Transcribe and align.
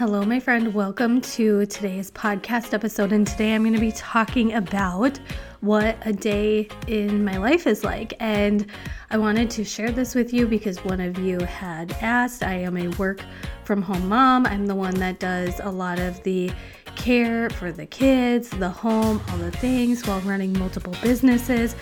Hello, 0.00 0.24
my 0.24 0.40
friend. 0.40 0.72
Welcome 0.72 1.20
to 1.20 1.66
today's 1.66 2.10
podcast 2.10 2.72
episode. 2.72 3.12
And 3.12 3.26
today 3.26 3.54
I'm 3.54 3.62
going 3.64 3.74
to 3.74 3.78
be 3.78 3.92
talking 3.92 4.54
about 4.54 5.20
what 5.60 5.98
a 6.06 6.12
day 6.14 6.68
in 6.86 7.22
my 7.22 7.36
life 7.36 7.66
is 7.66 7.84
like. 7.84 8.14
And 8.18 8.64
I 9.10 9.18
wanted 9.18 9.50
to 9.50 9.62
share 9.62 9.90
this 9.90 10.14
with 10.14 10.32
you 10.32 10.46
because 10.46 10.82
one 10.86 11.02
of 11.02 11.18
you 11.18 11.38
had 11.40 11.92
asked. 12.00 12.42
I 12.42 12.54
am 12.54 12.78
a 12.78 12.88
work 12.96 13.22
from 13.64 13.82
home 13.82 14.08
mom. 14.08 14.46
I'm 14.46 14.64
the 14.64 14.74
one 14.74 14.94
that 14.94 15.20
does 15.20 15.60
a 15.62 15.70
lot 15.70 15.98
of 15.98 16.22
the 16.22 16.50
care 16.96 17.50
for 17.50 17.70
the 17.70 17.84
kids, 17.84 18.48
the 18.48 18.70
home, 18.70 19.20
all 19.28 19.36
the 19.36 19.50
things 19.50 20.06
while 20.06 20.20
running 20.20 20.58
multiple 20.58 20.96
businesses. 21.02 21.76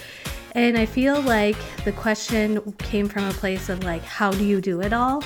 And 0.56 0.76
I 0.76 0.86
feel 0.86 1.20
like 1.20 1.56
the 1.84 1.92
question 1.92 2.72
came 2.78 3.08
from 3.08 3.28
a 3.28 3.32
place 3.34 3.68
of 3.68 3.84
like, 3.84 4.02
how 4.02 4.32
do 4.32 4.44
you 4.44 4.60
do 4.60 4.80
it 4.80 4.92
all? 4.92 5.22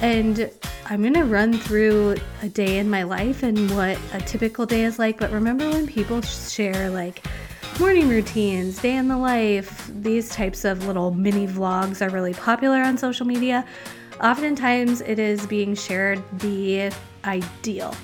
And 0.00 0.50
I'm 0.88 1.02
gonna 1.02 1.24
run 1.24 1.58
through 1.58 2.16
a 2.42 2.48
day 2.48 2.78
in 2.78 2.88
my 2.88 3.02
life 3.02 3.42
and 3.42 3.70
what 3.74 3.98
a 4.12 4.20
typical 4.20 4.66
day 4.66 4.84
is 4.84 4.98
like. 4.98 5.18
But 5.18 5.32
remember 5.32 5.68
when 5.68 5.86
people 5.86 6.20
share 6.22 6.90
like 6.90 7.24
morning 7.80 8.08
routines, 8.08 8.78
day 8.80 8.96
in 8.96 9.08
the 9.08 9.16
life, 9.16 9.90
these 10.00 10.28
types 10.30 10.64
of 10.64 10.86
little 10.86 11.12
mini 11.12 11.46
vlogs 11.46 12.06
are 12.06 12.10
really 12.10 12.34
popular 12.34 12.82
on 12.82 12.96
social 12.96 13.26
media. 13.26 13.64
Oftentimes 14.22 15.02
it 15.02 15.18
is 15.18 15.46
being 15.46 15.74
shared 15.74 16.22
the 16.40 16.90
ideal. 17.24 17.94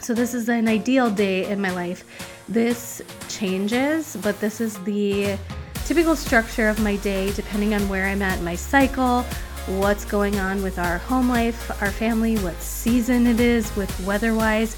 So, 0.00 0.14
this 0.14 0.32
is 0.32 0.48
an 0.48 0.68
ideal 0.68 1.10
day 1.10 1.50
in 1.50 1.60
my 1.60 1.70
life. 1.70 2.04
This 2.48 3.02
changes, 3.28 4.16
but 4.22 4.40
this 4.40 4.60
is 4.60 4.78
the 4.84 5.36
typical 5.84 6.16
structure 6.16 6.68
of 6.68 6.80
my 6.80 6.96
day 6.96 7.32
depending 7.32 7.74
on 7.74 7.88
where 7.88 8.06
I'm 8.06 8.22
at 8.22 8.38
in 8.38 8.44
my 8.44 8.54
cycle, 8.54 9.24
what's 9.76 10.04
going 10.04 10.38
on 10.38 10.62
with 10.62 10.78
our 10.78 10.96
home 10.98 11.28
life, 11.28 11.70
our 11.82 11.90
family, 11.90 12.36
what 12.38 12.60
season 12.62 13.26
it 13.26 13.38
is 13.38 13.74
with 13.76 14.06
weather 14.06 14.34
wise. 14.34 14.74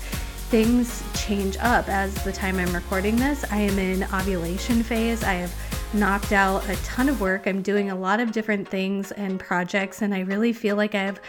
Things 0.50 1.04
change 1.14 1.56
up 1.60 1.88
as 1.88 2.12
the 2.24 2.32
time 2.32 2.58
I'm 2.58 2.74
recording 2.74 3.14
this. 3.14 3.44
I 3.52 3.58
am 3.58 3.78
in 3.78 4.02
ovulation 4.12 4.82
phase. 4.82 5.22
I 5.22 5.34
have 5.34 5.55
knocked 5.94 6.32
out 6.32 6.69
a 6.69 6.74
ton 6.82 7.08
of 7.08 7.20
work. 7.20 7.47
I'm 7.47 7.62
doing 7.62 7.91
a 7.91 7.94
lot 7.94 8.19
of 8.19 8.32
different 8.32 8.69
things 8.69 9.12
and 9.12 9.38
projects, 9.38 10.02
and 10.02 10.12
I 10.12 10.20
really 10.20 10.52
feel 10.52 10.74
like 10.74 10.97
I 10.97 11.02
have 11.02 11.20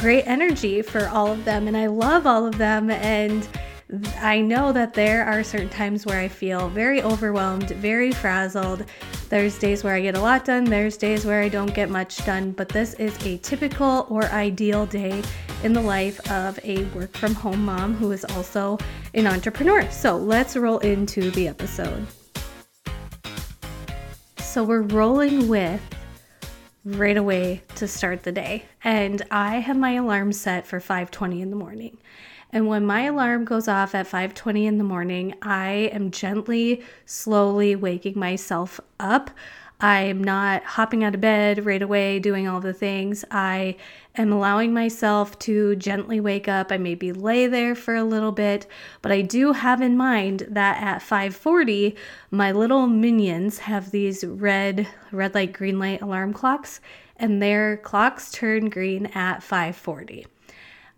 great 0.00 0.24
energy 0.24 0.82
for 0.82 1.06
all 1.08 1.28
of 1.30 1.44
them, 1.44 1.68
and 1.68 1.76
I 1.76 1.86
love 1.86 2.26
all 2.26 2.44
of 2.44 2.58
them. 2.58 2.90
And 2.90 3.48
I 4.18 4.40
know 4.40 4.72
that 4.72 4.94
there 4.94 5.24
are 5.24 5.44
certain 5.44 5.68
times 5.68 6.04
where 6.04 6.18
I 6.18 6.26
feel 6.26 6.68
very 6.68 7.02
overwhelmed, 7.02 7.70
very 7.70 8.10
frazzled. 8.10 8.84
There's 9.28 9.56
days 9.60 9.84
where 9.84 9.94
I 9.94 10.00
get 10.00 10.16
a 10.16 10.20
lot 10.20 10.44
done, 10.44 10.64
there's 10.64 10.96
days 10.96 11.24
where 11.24 11.40
I 11.40 11.48
don't 11.48 11.72
get 11.72 11.88
much 11.88 12.24
done, 12.26 12.50
but 12.50 12.68
this 12.68 12.94
is 12.94 13.16
a 13.24 13.38
typical 13.38 14.08
or 14.10 14.24
ideal 14.24 14.86
day 14.86 15.22
in 15.62 15.72
the 15.72 15.80
life 15.80 16.18
of 16.32 16.58
a 16.64 16.82
work 16.86 17.16
from 17.16 17.32
home 17.32 17.64
mom 17.64 17.94
who 17.94 18.10
is 18.10 18.24
also 18.24 18.76
an 19.14 19.28
entrepreneur. 19.28 19.88
So 19.90 20.16
let's 20.16 20.56
roll 20.56 20.78
into 20.78 21.30
the 21.30 21.46
episode. 21.46 22.06
So 24.38 24.64
we're 24.64 24.82
rolling 24.82 25.46
with 25.46 25.80
right 26.84 27.16
away 27.16 27.62
to 27.76 27.86
start 27.86 28.24
the 28.24 28.32
day. 28.32 28.64
And 28.82 29.22
I 29.30 29.58
have 29.58 29.76
my 29.76 29.92
alarm 29.92 30.32
set 30.32 30.66
for 30.66 30.80
5:20 30.80 31.40
in 31.40 31.50
the 31.50 31.56
morning. 31.56 31.98
And 32.52 32.68
when 32.68 32.86
my 32.86 33.02
alarm 33.02 33.44
goes 33.44 33.68
off 33.68 33.94
at 33.94 34.06
5:20 34.06 34.66
in 34.66 34.78
the 34.78 34.84
morning, 34.84 35.34
I 35.42 35.90
am 35.92 36.10
gently 36.10 36.82
slowly 37.04 37.76
waking 37.76 38.18
myself 38.18 38.80
up. 39.00 39.30
I'm 39.78 40.24
not 40.24 40.64
hopping 40.64 41.04
out 41.04 41.14
of 41.14 41.20
bed 41.20 41.66
right 41.66 41.82
away 41.82 42.18
doing 42.18 42.48
all 42.48 42.60
the 42.60 42.72
things. 42.72 43.26
I 43.30 43.76
am 44.14 44.32
allowing 44.32 44.72
myself 44.72 45.38
to 45.40 45.76
gently 45.76 46.18
wake 46.18 46.48
up. 46.48 46.72
I 46.72 46.78
maybe 46.78 47.12
lay 47.12 47.46
there 47.46 47.74
for 47.74 47.94
a 47.94 48.04
little 48.04 48.32
bit, 48.32 48.66
but 49.02 49.12
I 49.12 49.20
do 49.20 49.52
have 49.52 49.82
in 49.82 49.96
mind 49.96 50.46
that 50.48 50.82
at 50.82 51.02
5:40 51.02 51.94
my 52.30 52.52
little 52.52 52.86
minions 52.86 53.58
have 53.58 53.90
these 53.90 54.24
red 54.24 54.86
red 55.12 55.34
light 55.34 55.52
green 55.52 55.78
light 55.78 56.00
alarm 56.00 56.32
clocks 56.32 56.80
and 57.18 57.42
their 57.42 57.76
clocks 57.76 58.30
turn 58.30 58.70
green 58.70 59.06
at 59.14 59.42
5:40. 59.42 60.26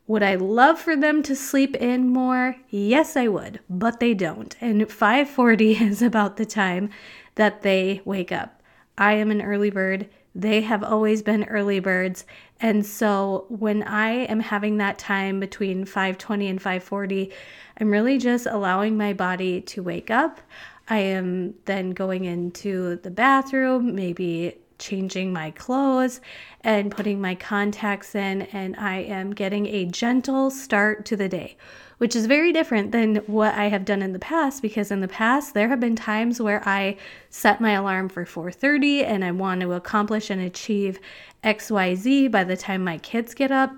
Would 0.08 0.22
I 0.22 0.36
love 0.36 0.80
for 0.80 0.96
them 0.96 1.22
to 1.24 1.36
sleep 1.36 1.76
in 1.76 2.08
more? 2.08 2.56
Yes, 2.70 3.14
I 3.14 3.28
would, 3.28 3.60
but 3.68 4.00
they 4.00 4.14
don't. 4.14 4.56
And 4.58 4.80
5:40 4.88 5.80
is 5.82 6.00
about 6.00 6.38
the 6.38 6.46
time 6.46 6.88
that 7.34 7.60
they 7.60 8.00
wake 8.06 8.32
up. 8.32 8.62
I 8.96 9.12
am 9.12 9.30
an 9.30 9.42
early 9.42 9.68
bird. 9.68 10.08
They 10.34 10.62
have 10.62 10.82
always 10.82 11.20
been 11.20 11.44
early 11.44 11.78
birds. 11.78 12.24
And 12.58 12.86
so 12.86 13.44
when 13.50 13.82
I 13.82 14.24
am 14.24 14.40
having 14.40 14.78
that 14.78 14.98
time 14.98 15.40
between 15.40 15.84
5:20 15.84 16.48
and 16.48 16.58
5:40, 16.58 17.30
I'm 17.78 17.90
really 17.90 18.16
just 18.16 18.46
allowing 18.46 18.96
my 18.96 19.12
body 19.12 19.60
to 19.60 19.82
wake 19.82 20.10
up. 20.10 20.40
I 20.88 21.00
am 21.00 21.52
then 21.66 21.90
going 21.90 22.24
into 22.24 22.96
the 23.02 23.10
bathroom, 23.10 23.94
maybe 23.94 24.56
changing 24.78 25.32
my 25.32 25.50
clothes 25.52 26.20
and 26.62 26.90
putting 26.90 27.20
my 27.20 27.34
contacts 27.34 28.14
in 28.14 28.42
and 28.42 28.76
I 28.76 28.98
am 28.98 29.32
getting 29.32 29.66
a 29.66 29.84
gentle 29.86 30.50
start 30.50 31.04
to 31.06 31.16
the 31.16 31.28
day 31.28 31.56
which 31.98 32.14
is 32.14 32.26
very 32.26 32.52
different 32.52 32.92
than 32.92 33.16
what 33.26 33.54
I 33.54 33.68
have 33.68 33.84
done 33.84 34.02
in 34.02 34.12
the 34.12 34.18
past 34.18 34.62
because 34.62 34.90
in 34.90 35.00
the 35.00 35.08
past 35.08 35.52
there 35.52 35.68
have 35.68 35.80
been 35.80 35.96
times 35.96 36.40
where 36.40 36.66
I 36.66 36.96
set 37.28 37.60
my 37.60 37.72
alarm 37.72 38.08
for 38.08 38.24
4:30 38.24 39.04
and 39.04 39.24
I 39.24 39.32
want 39.32 39.60
to 39.60 39.72
accomplish 39.72 40.30
and 40.30 40.40
achieve 40.40 41.00
XYZ 41.44 42.30
by 42.30 42.44
the 42.44 42.56
time 42.56 42.82
my 42.82 42.98
kids 42.98 43.34
get 43.34 43.50
up. 43.50 43.72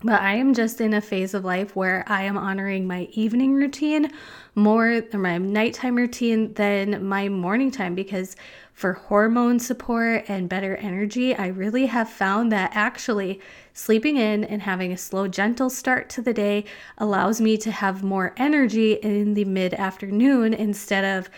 But 0.00 0.20
I 0.20 0.34
am 0.34 0.54
just 0.54 0.80
in 0.80 0.94
a 0.94 1.00
phase 1.00 1.34
of 1.34 1.44
life 1.44 1.74
where 1.74 2.04
I 2.06 2.22
am 2.22 2.38
honoring 2.38 2.86
my 2.86 3.08
evening 3.12 3.54
routine 3.54 4.12
more, 4.54 5.02
or 5.12 5.18
my 5.18 5.38
nighttime 5.38 5.96
routine 5.96 6.54
than 6.54 7.04
my 7.04 7.28
morning 7.28 7.72
time 7.72 7.96
because 7.96 8.36
for 8.78 8.92
hormone 8.92 9.58
support 9.58 10.24
and 10.28 10.48
better 10.48 10.76
energy, 10.76 11.34
I 11.34 11.48
really 11.48 11.86
have 11.86 12.08
found 12.08 12.52
that 12.52 12.70
actually 12.74 13.40
sleeping 13.72 14.16
in 14.16 14.44
and 14.44 14.62
having 14.62 14.92
a 14.92 14.96
slow, 14.96 15.26
gentle 15.26 15.68
start 15.68 16.08
to 16.10 16.22
the 16.22 16.32
day 16.32 16.64
allows 16.96 17.40
me 17.40 17.56
to 17.56 17.72
have 17.72 18.04
more 18.04 18.34
energy 18.36 18.92
in 18.92 19.34
the 19.34 19.44
mid 19.44 19.74
afternoon 19.74 20.54
instead 20.54 21.04
of 21.04 21.28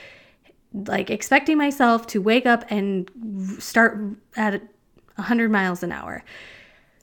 like 0.87 1.09
expecting 1.09 1.57
myself 1.57 2.07
to 2.09 2.21
wake 2.21 2.45
up 2.45 2.67
and 2.69 3.11
start 3.59 3.99
at 4.37 4.61
100 5.15 5.51
miles 5.51 5.83
an 5.83 5.93
hour. 5.93 6.23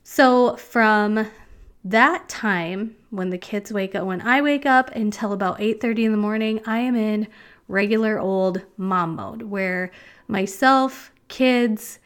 So, 0.04 0.56
from 0.58 1.32
that 1.84 2.30
time 2.30 2.96
when 3.10 3.32
the 3.32 3.40
kids 3.40 3.74
wake 3.74 3.96
up, 3.96 4.06
when 4.06 4.22
I 4.22 4.42
wake 4.44 4.68
up 4.68 4.92
until 4.92 5.34
about 5.34 5.60
8:30 5.60 6.06
in 6.06 6.12
the 6.12 6.18
morning, 6.18 6.62
I 6.68 6.78
am 6.78 6.96
in 6.96 7.28
regular 7.68 8.20
old 8.20 8.62
mom 8.78 9.16
mode 9.16 9.44
where 9.44 9.92
myself, 10.28 11.12
kids, 11.28 12.00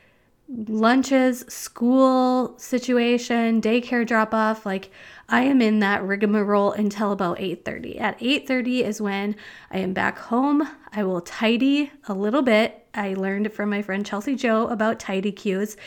lunches, 0.67 1.45
school 1.47 2.57
situation, 2.57 3.61
daycare 3.61 4.05
drop 4.05 4.33
off, 4.33 4.65
like 4.65 4.89
I 5.29 5.43
am 5.43 5.61
in 5.61 5.79
that 5.79 6.03
rigmarole 6.03 6.73
until 6.73 7.11
about 7.11 7.39
8:30. 7.39 7.99
At 7.99 8.17
8:30 8.19 8.83
is 8.83 9.01
when 9.01 9.35
I 9.71 9.77
am 9.77 9.93
back 9.93 10.17
home. 10.19 10.67
I 10.91 11.03
will 11.03 11.21
tidy 11.21 11.91
a 12.07 12.13
little 12.13 12.41
bit. 12.41 12.85
I 12.93 13.13
learned 13.13 13.53
from 13.53 13.69
my 13.69 13.81
friend 13.81 14.05
Chelsea 14.05 14.35
Joe 14.35 14.67
about 14.67 14.99
tidy 14.99 15.31
cues. 15.31 15.77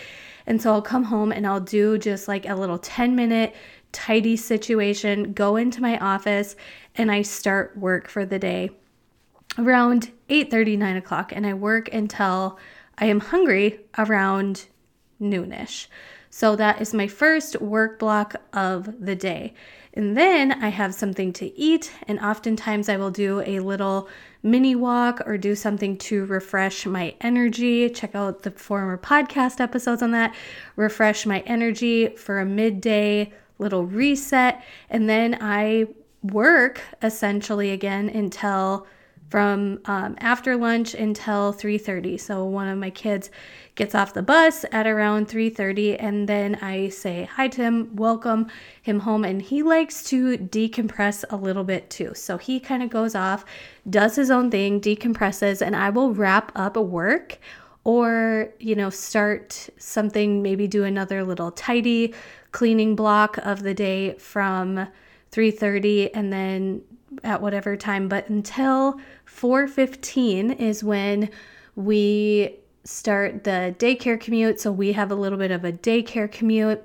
And 0.46 0.60
so 0.62 0.72
I'll 0.72 0.82
come 0.82 1.04
home 1.04 1.32
and 1.32 1.46
I'll 1.46 1.60
do 1.60 1.98
just 1.98 2.28
like 2.28 2.48
a 2.48 2.54
little 2.54 2.78
10 2.78 3.14
minute 3.14 3.54
tidy 3.92 4.36
situation, 4.36 5.32
go 5.34 5.56
into 5.56 5.80
my 5.80 5.98
office, 5.98 6.56
and 6.96 7.12
I 7.12 7.22
start 7.22 7.76
work 7.76 8.08
for 8.08 8.24
the 8.24 8.38
day 8.38 8.70
around 9.58 10.10
8 10.28 10.50
30, 10.50 10.76
9 10.76 10.96
o'clock, 10.96 11.32
and 11.34 11.46
I 11.46 11.54
work 11.54 11.92
until 11.92 12.58
I 12.98 13.06
am 13.06 13.20
hungry 13.20 13.80
around 13.98 14.66
noonish. 15.20 15.86
So 16.30 16.56
that 16.56 16.80
is 16.80 16.92
my 16.92 17.06
first 17.06 17.60
work 17.60 17.98
block 17.98 18.34
of 18.52 19.04
the 19.04 19.14
day. 19.14 19.54
And 19.92 20.16
then 20.16 20.50
I 20.50 20.70
have 20.70 20.92
something 20.92 21.32
to 21.34 21.56
eat, 21.56 21.92
and 22.08 22.18
oftentimes 22.18 22.88
I 22.88 22.96
will 22.96 23.12
do 23.12 23.40
a 23.46 23.60
little 23.60 24.08
mini 24.42 24.74
walk 24.74 25.22
or 25.24 25.38
do 25.38 25.54
something 25.54 25.96
to 25.98 26.24
refresh 26.26 26.86
my 26.86 27.14
energy. 27.20 27.88
Check 27.88 28.16
out 28.16 28.42
the 28.42 28.50
former 28.50 28.98
podcast 28.98 29.60
episodes 29.60 30.02
on 30.02 30.10
that. 30.10 30.34
Refresh 30.74 31.24
my 31.24 31.40
energy 31.40 32.08
for 32.16 32.40
a 32.40 32.44
midday 32.44 33.32
little 33.58 33.86
reset. 33.86 34.62
And 34.90 35.08
then 35.08 35.38
I 35.40 35.86
work 36.22 36.80
essentially 37.00 37.70
again 37.70 38.08
until 38.08 38.86
from 39.34 39.80
um, 39.86 40.14
after 40.20 40.56
lunch 40.56 40.94
until 40.94 41.52
3.30 41.52 42.20
so 42.20 42.44
one 42.44 42.68
of 42.68 42.78
my 42.78 42.88
kids 42.88 43.32
gets 43.74 43.92
off 43.92 44.14
the 44.14 44.22
bus 44.22 44.64
at 44.70 44.86
around 44.86 45.26
3.30 45.26 45.96
and 45.98 46.28
then 46.28 46.54
i 46.62 46.88
say 46.88 47.24
hi 47.24 47.48
to 47.48 47.60
him 47.60 47.96
welcome 47.96 48.46
him 48.80 49.00
home 49.00 49.24
and 49.24 49.42
he 49.42 49.60
likes 49.60 50.04
to 50.04 50.38
decompress 50.38 51.24
a 51.30 51.36
little 51.36 51.64
bit 51.64 51.90
too. 51.90 52.12
So 52.14 52.38
he 52.38 52.60
kind 52.60 52.80
of 52.80 52.90
goes 52.90 53.16
off 53.16 53.44
does 53.90 54.14
his 54.14 54.30
own 54.30 54.52
thing 54.52 54.80
decompresses 54.80 55.60
and 55.60 55.74
i 55.74 55.90
will 55.90 56.14
wrap 56.14 56.52
up 56.54 56.76
work 56.76 57.40
or 57.82 58.50
you 58.60 58.76
know 58.76 58.88
start 58.88 59.68
something 59.78 60.42
maybe 60.42 60.68
do 60.68 60.84
another 60.84 61.24
little 61.24 61.50
tidy 61.50 62.14
cleaning 62.52 62.94
block 62.94 63.36
of 63.38 63.64
the 63.64 63.74
day 63.74 64.12
from 64.12 64.86
3:30 65.32 66.10
and 66.14 66.32
then 66.32 66.82
at 67.22 67.40
whatever 67.42 67.76
time, 67.76 68.08
but 68.08 68.28
until 68.28 69.00
4:15 69.24 70.50
is 70.58 70.82
when 70.82 71.28
we 71.76 72.56
start 72.84 73.44
the 73.44 73.74
daycare 73.78 74.20
commute. 74.20 74.60
So 74.60 74.70
we 74.70 74.92
have 74.92 75.10
a 75.10 75.14
little 75.14 75.38
bit 75.38 75.50
of 75.50 75.64
a 75.64 75.72
daycare 75.72 76.30
commute. 76.30 76.82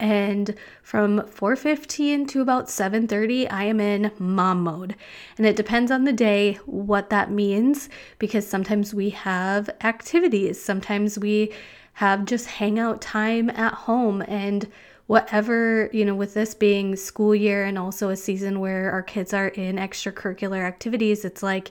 And 0.00 0.54
from 0.82 1.20
4:15 1.26 2.26
to 2.28 2.40
about 2.40 2.70
7:30 2.70 3.46
I 3.50 3.64
am 3.64 3.80
in 3.80 4.10
mom 4.18 4.62
mode. 4.62 4.96
And 5.36 5.46
it 5.46 5.56
depends 5.56 5.90
on 5.90 6.04
the 6.04 6.12
day 6.12 6.58
what 6.64 7.10
that 7.10 7.30
means 7.30 7.90
because 8.18 8.46
sometimes 8.46 8.94
we 8.94 9.10
have 9.10 9.68
activities, 9.82 10.62
sometimes 10.62 11.18
we 11.18 11.52
have 11.94 12.24
just 12.24 12.46
hangout 12.46 13.00
time 13.02 13.50
at 13.50 13.74
home 13.74 14.22
and 14.26 14.66
whatever, 15.06 15.90
you 15.92 16.04
know, 16.04 16.14
with 16.14 16.34
this 16.34 16.54
being 16.54 16.96
school 16.96 17.34
year 17.34 17.64
and 17.64 17.78
also 17.78 18.08
a 18.08 18.16
season 18.16 18.60
where 18.60 18.90
our 18.90 19.02
kids 19.02 19.34
are 19.34 19.48
in 19.48 19.76
extracurricular 19.76 20.64
activities, 20.64 21.24
it's 21.24 21.42
like 21.42 21.70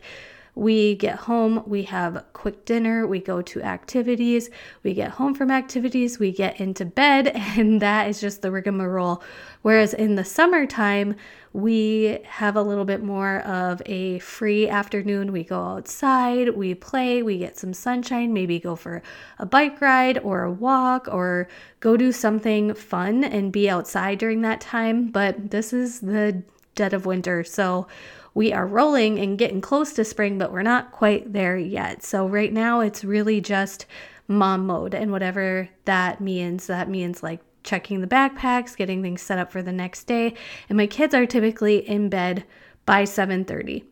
we 0.56 0.96
get 0.96 1.16
home, 1.16 1.64
we 1.66 1.84
have 1.84 2.26
quick 2.34 2.66
dinner, 2.66 3.08
we 3.08 3.20
go 3.20 3.42
to 3.42 3.62
activities, 3.64 4.50
we 4.84 4.94
get 4.94 5.12
home 5.12 5.34
from 5.34 5.50
activities, 5.50 6.20
we 6.20 6.32
get 6.32 6.60
into 6.60 6.86
bed, 6.86 7.28
and 7.58 7.82
that 7.82 8.08
is 8.08 8.22
just 8.22 8.42
the 8.42 8.52
rigmarole. 8.52 9.24
Whereas 9.64 9.94
in 9.94 10.16
the 10.16 10.24
summertime, 10.24 11.16
we 11.54 12.20
have 12.26 12.56
a 12.56 12.62
little 12.62 12.86
bit 12.86 13.04
more 13.04 13.40
of 13.42 13.82
a 13.86 14.20
free 14.20 14.68
afternoon. 14.68 15.32
We 15.32 15.44
go 15.44 15.64
outside, 15.64 16.50
we 16.50 16.74
play, 16.74 17.22
we 17.22 17.38
get 17.38 17.58
some 17.58 17.74
sunshine, 17.74 18.34
maybe 18.34 18.60
go 18.60 18.76
for 18.76 19.04
a 19.38 19.46
bike 19.46 19.80
ride 19.80 20.18
or 20.20 20.44
a 20.44 20.52
walk 20.52 21.08
or 21.12 21.48
go 21.80 21.96
do 21.96 22.12
something 22.12 22.74
fun 22.74 23.24
and 23.24 23.52
be 23.52 23.70
outside 23.70 24.18
during 24.18 24.42
that 24.42 24.62
time. 24.62 25.12
But 25.12 25.52
this 25.52 25.74
is 25.74 26.00
the 26.00 26.42
dead 26.76 26.94
of 26.94 27.06
winter. 27.06 27.44
So 27.44 27.88
we 28.34 28.52
are 28.52 28.66
rolling 28.66 29.20
and 29.20 29.38
getting 29.38 29.62
close 29.62 29.94
to 29.94 30.06
spring, 30.06 30.38
but 30.38 30.52
we're 30.52 30.64
not 30.64 30.92
quite 30.92 31.34
there 31.34 31.58
yet. 31.58 32.04
So 32.04 32.28
right 32.28 32.52
now 32.52 32.80
it's 32.80 33.04
really 33.04 33.42
just 33.42 33.86
mom 34.28 34.66
mode 34.66 34.94
and 34.94 35.12
whatever 35.12 35.70
that 35.86 36.20
means. 36.20 36.68
That 36.68 36.90
means 36.90 37.22
like 37.22 37.42
checking 37.64 38.02
the 38.02 38.08
backpacks, 38.08 38.76
getting 38.76 39.02
things 39.02 39.22
set 39.22 39.40
up 39.40 39.52
for 39.52 39.62
the 39.62 39.72
next 39.72 40.06
day. 40.06 40.34
And 40.68 40.78
my 40.78 40.88
kids 40.88 41.14
are 41.14 41.26
typically 41.26 41.88
in 41.88 42.10
bed 42.10 42.44
by 42.86 43.04
7:30. 43.04 43.84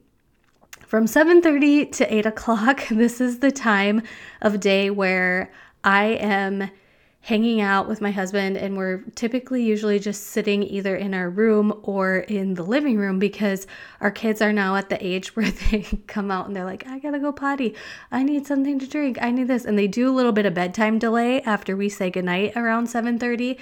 From 0.86 1.06
7:30 1.06 1.86
to 1.94 2.14
8 2.14 2.26
o'clock, 2.26 2.84
this 2.90 3.22
is 3.22 3.40
the 3.40 3.52
time 3.52 4.02
of 4.42 4.60
day 4.60 4.90
where 4.90 5.52
I 5.84 6.06
am 6.06 6.70
hanging 7.24 7.62
out 7.62 7.88
with 7.88 8.02
my 8.02 8.10
husband 8.10 8.58
and 8.58 8.76
we're 8.76 9.04
typically 9.14 9.64
usually 9.64 10.00
just 10.00 10.28
sitting 10.28 10.64
either 10.64 10.96
in 10.96 11.14
our 11.14 11.30
room 11.30 11.80
or 11.84 12.18
in 12.18 12.56
the 12.56 12.64
living 12.64 12.98
room 12.98 13.20
because 13.20 13.68
our 14.00 14.10
kids 14.10 14.42
are 14.42 14.52
now 14.52 14.76
at 14.76 14.90
the 14.90 15.06
age 15.06 15.36
where 15.36 15.52
they 15.52 15.84
come 16.08 16.32
out 16.32 16.48
and 16.48 16.56
they're 16.56 16.66
like 16.66 16.86
I 16.88 16.98
got 16.98 17.12
to 17.12 17.20
go 17.20 17.32
potty. 17.32 17.76
I 18.12 18.24
need 18.24 18.48
something 18.48 18.80
to 18.80 18.88
drink. 18.88 19.20
I 19.22 19.30
need 19.32 19.48
this 19.48 19.66
and 19.66 19.78
they 19.78 19.88
do 19.88 20.10
a 20.10 20.16
little 20.16 20.32
bit 20.32 20.48
of 20.48 20.56
bedtime 20.56 20.98
delay 20.98 21.42
after 21.44 21.78
we 21.78 21.90
say 21.90 22.10
goodnight 22.10 22.58
around 22.58 22.88
7:30 22.88 23.58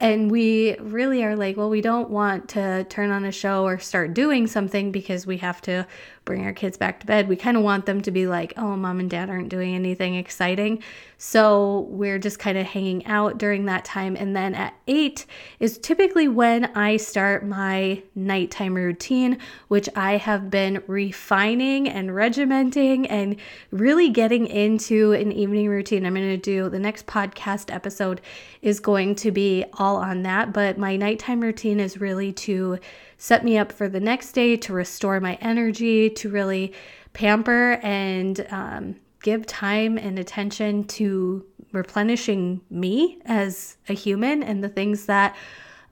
and 0.00 0.30
we 0.30 0.76
really 0.78 1.24
are 1.24 1.34
like, 1.34 1.56
well, 1.56 1.68
we 1.68 1.80
don't 1.80 2.08
want 2.08 2.48
to 2.50 2.84
turn 2.84 3.10
on 3.10 3.24
a 3.24 3.32
show 3.32 3.64
or 3.64 3.78
start 3.80 4.14
doing 4.14 4.46
something 4.46 4.92
because 4.92 5.26
we 5.26 5.38
have 5.38 5.60
to 5.62 5.86
bring 6.28 6.44
our 6.44 6.52
kids 6.52 6.76
back 6.76 7.00
to 7.00 7.06
bed. 7.06 7.26
We 7.26 7.36
kind 7.36 7.56
of 7.56 7.62
want 7.62 7.86
them 7.86 8.02
to 8.02 8.10
be 8.10 8.26
like, 8.26 8.52
oh, 8.58 8.76
mom 8.76 9.00
and 9.00 9.08
dad 9.08 9.30
aren't 9.30 9.48
doing 9.48 9.74
anything 9.74 10.14
exciting. 10.14 10.82
So 11.16 11.86
we're 11.88 12.18
just 12.18 12.38
kind 12.38 12.58
of 12.58 12.66
hanging 12.66 13.06
out 13.06 13.38
during 13.38 13.64
that 13.64 13.86
time. 13.86 14.14
And 14.14 14.36
then 14.36 14.54
at 14.54 14.74
eight 14.86 15.24
is 15.58 15.78
typically 15.78 16.28
when 16.28 16.66
I 16.76 16.98
start 16.98 17.46
my 17.46 18.02
nighttime 18.14 18.74
routine, 18.74 19.38
which 19.68 19.88
I 19.96 20.18
have 20.18 20.50
been 20.50 20.82
refining 20.86 21.88
and 21.88 22.10
regimenting 22.10 23.06
and 23.08 23.36
really 23.70 24.10
getting 24.10 24.46
into 24.46 25.12
an 25.12 25.32
evening 25.32 25.68
routine. 25.68 26.04
I'm 26.04 26.14
going 26.14 26.28
to 26.28 26.36
do 26.36 26.68
the 26.68 26.78
next 26.78 27.06
podcast 27.06 27.74
episode 27.74 28.20
is 28.60 28.80
going 28.80 29.14
to 29.16 29.30
be 29.30 29.64
all 29.72 29.96
on 29.96 30.24
that. 30.24 30.52
But 30.52 30.76
my 30.76 30.94
nighttime 30.96 31.40
routine 31.40 31.80
is 31.80 32.02
really 32.02 32.32
to 32.34 32.78
set 33.18 33.44
me 33.44 33.58
up 33.58 33.72
for 33.72 33.88
the 33.88 34.00
next 34.00 34.32
day 34.32 34.56
to 34.56 34.72
restore 34.72 35.20
my 35.20 35.34
energy, 35.40 36.08
to 36.10 36.30
really 36.30 36.72
pamper 37.12 37.80
and 37.82 38.46
um, 38.50 38.96
give 39.22 39.44
time 39.44 39.98
and 39.98 40.18
attention 40.18 40.84
to 40.84 41.44
replenishing 41.72 42.60
me 42.70 43.18
as 43.26 43.76
a 43.88 43.92
human 43.92 44.42
and 44.42 44.62
the 44.62 44.68
things 44.68 45.06
that 45.06 45.36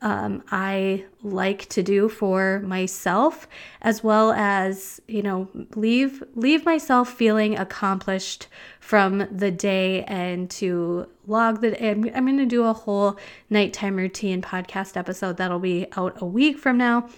um, 0.03 0.43
I 0.51 1.05
like 1.23 1.69
to 1.71 1.83
do 1.83 2.09
for 2.09 2.61
myself, 2.61 3.49
as 3.81 4.05
well 4.05 4.33
as 4.33 5.01
you 5.09 5.23
know 5.23 5.49
leave 5.75 6.23
leave 6.35 6.65
myself 6.65 7.13
feeling 7.13 7.59
accomplished 7.59 8.47
from 8.87 9.27
the 9.33 9.51
day 9.51 10.05
and 10.05 10.49
to 10.49 11.09
log 11.27 11.61
the. 11.61 11.85
I'm, 11.85 12.05
I'm 12.15 12.25
going 12.25 12.39
to 12.39 12.47
do 12.47 12.63
a 12.63 12.73
whole 12.73 13.19
nighttime 13.51 13.97
routine 13.97 14.41
podcast 14.41 14.97
episode 14.97 15.39
that'll 15.39 15.59
be 15.59 15.89
out 15.97 16.23
a 16.23 16.25
week 16.25 16.57
from 16.57 16.79
now, 16.79 17.09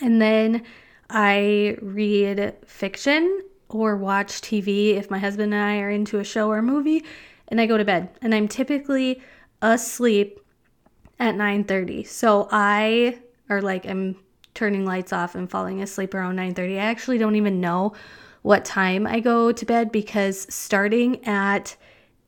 and 0.00 0.22
then 0.22 0.62
I 1.10 1.76
read 1.82 2.54
fiction 2.64 3.42
or 3.68 3.98
watch 3.98 4.40
TV 4.40 4.96
if 4.96 5.10
my 5.10 5.18
husband 5.18 5.52
and 5.52 5.62
I 5.62 5.80
are 5.80 5.90
into 5.90 6.18
a 6.18 6.24
show 6.24 6.48
or 6.48 6.56
a 6.56 6.62
movie, 6.62 7.04
and 7.48 7.60
I 7.60 7.66
go 7.66 7.76
to 7.76 7.84
bed. 7.84 8.08
And 8.22 8.34
I'm 8.34 8.48
typically 8.48 9.20
asleep 9.60 10.40
at 11.18 11.34
9:30. 11.34 12.06
So 12.06 12.48
I 12.50 13.18
are 13.50 13.60
like 13.60 13.84
I'm 13.84 14.16
turning 14.54 14.86
lights 14.86 15.12
off 15.12 15.34
and 15.34 15.50
falling 15.50 15.82
asleep 15.82 16.14
around 16.14 16.36
9:30. 16.36 16.76
I 16.76 16.86
actually 16.86 17.18
don't 17.18 17.36
even 17.36 17.60
know 17.60 17.92
what 18.46 18.64
time 18.64 19.08
I 19.08 19.18
go 19.18 19.50
to 19.50 19.66
bed 19.66 19.90
because 19.90 20.46
starting 20.54 21.24
at 21.26 21.74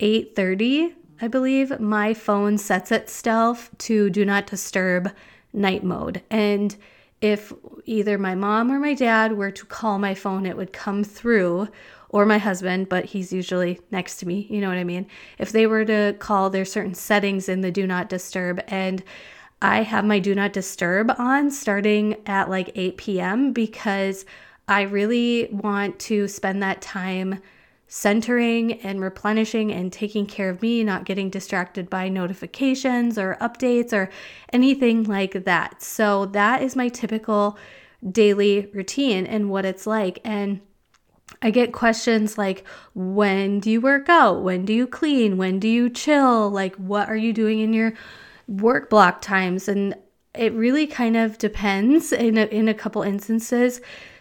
8:30, 0.00 0.92
I 1.20 1.28
believe, 1.28 1.78
my 1.78 2.12
phone 2.12 2.58
sets 2.58 2.90
itself 2.90 3.70
to 3.86 4.10
do 4.10 4.24
not 4.24 4.48
disturb 4.48 5.12
night 5.52 5.84
mode. 5.84 6.22
And 6.28 6.74
if 7.20 7.52
either 7.84 8.18
my 8.18 8.34
mom 8.34 8.72
or 8.72 8.80
my 8.80 8.94
dad 8.94 9.36
were 9.36 9.52
to 9.52 9.64
call 9.64 10.00
my 10.00 10.12
phone, 10.12 10.44
it 10.44 10.56
would 10.56 10.72
come 10.72 11.04
through, 11.04 11.68
or 12.08 12.26
my 12.26 12.38
husband, 12.38 12.88
but 12.88 13.04
he's 13.04 13.32
usually 13.32 13.78
next 13.92 14.16
to 14.16 14.26
me. 14.26 14.48
You 14.50 14.60
know 14.60 14.68
what 14.68 14.78
I 14.78 14.82
mean? 14.82 15.06
If 15.38 15.52
they 15.52 15.68
were 15.68 15.84
to 15.84 16.16
call, 16.18 16.50
there's 16.50 16.72
certain 16.72 16.94
settings 16.94 17.48
in 17.48 17.60
the 17.60 17.70
do 17.70 17.86
not 17.86 18.08
disturb. 18.08 18.60
And 18.66 19.04
I 19.62 19.82
have 19.82 20.04
my 20.04 20.18
do 20.18 20.34
not 20.34 20.52
disturb 20.52 21.12
on 21.16 21.52
starting 21.52 22.16
at 22.26 22.50
like 22.50 22.72
8 22.74 22.96
p.m. 22.96 23.52
because 23.52 24.24
I 24.68 24.82
really 24.82 25.48
want 25.50 25.98
to 26.00 26.28
spend 26.28 26.62
that 26.62 26.82
time 26.82 27.40
centering 27.88 28.74
and 28.82 29.00
replenishing 29.00 29.72
and 29.72 29.90
taking 29.90 30.26
care 30.26 30.50
of 30.50 30.60
me, 30.60 30.84
not 30.84 31.06
getting 31.06 31.30
distracted 31.30 31.88
by 31.88 32.10
notifications 32.10 33.18
or 33.18 33.38
updates 33.40 33.94
or 33.94 34.10
anything 34.52 35.04
like 35.04 35.44
that. 35.44 35.82
So, 35.82 36.26
that 36.26 36.62
is 36.62 36.76
my 36.76 36.88
typical 36.88 37.58
daily 38.12 38.70
routine 38.74 39.26
and 39.26 39.50
what 39.50 39.64
it's 39.64 39.86
like. 39.86 40.20
And 40.22 40.60
I 41.40 41.50
get 41.50 41.72
questions 41.72 42.36
like, 42.36 42.64
when 42.94 43.60
do 43.60 43.70
you 43.70 43.80
work 43.80 44.08
out? 44.08 44.42
When 44.42 44.64
do 44.64 44.72
you 44.72 44.86
clean? 44.86 45.36
When 45.36 45.58
do 45.58 45.68
you 45.68 45.88
chill? 45.88 46.50
Like, 46.50 46.76
what 46.76 47.08
are 47.08 47.16
you 47.16 47.32
doing 47.32 47.60
in 47.60 47.72
your 47.72 47.94
work 48.46 48.90
block 48.90 49.20
times? 49.20 49.68
And 49.68 49.94
it 50.34 50.52
really 50.52 50.86
kind 50.86 51.16
of 51.16 51.38
depends 51.38 52.12
in 52.12 52.38
a, 52.38 52.46
in 52.46 52.68
a 52.68 52.74
couple 52.74 53.02
instances. 53.02 53.80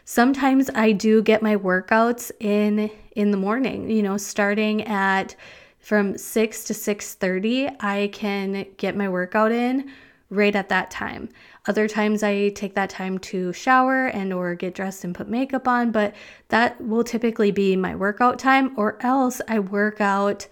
Sometimes 0.10 0.70
I 0.74 0.94
do 0.94 1.22
get 1.22 1.42
my 1.42 1.58
workouts 1.58 2.32
in 2.40 2.90
in 3.18 3.32
the 3.32 3.36
morning, 3.36 3.90
you 3.90 4.02
know, 4.02 4.16
starting 4.16 4.84
at 4.84 5.36
from 5.80 6.18
6 6.18 6.64
to 6.64 6.74
6:30, 6.74 7.76
I 7.82 8.10
can 8.14 8.68
get 8.78 8.96
my 8.96 9.10
workout 9.10 9.52
in 9.52 9.92
right 10.30 10.56
at 10.56 10.70
that 10.70 10.92
time. 10.92 11.28
Other 11.68 11.90
times 11.90 12.24
I 12.24 12.50
take 12.52 12.74
that 12.76 12.90
time 12.90 13.18
to 13.32 13.52
shower 13.52 14.06
and 14.06 14.32
or 14.32 14.56
get 14.56 14.74
dressed 14.74 15.04
and 15.04 15.14
put 15.14 15.28
makeup 15.28 15.68
on, 15.68 15.92
but 15.92 16.16
that 16.48 16.80
will 16.80 17.04
typically 17.04 17.52
be 17.52 17.76
my 17.76 17.94
workout 17.94 18.40
time 18.40 18.72
or 18.78 18.98
else 19.02 19.42
I 19.50 19.60
work 19.60 20.00
out 20.00 20.48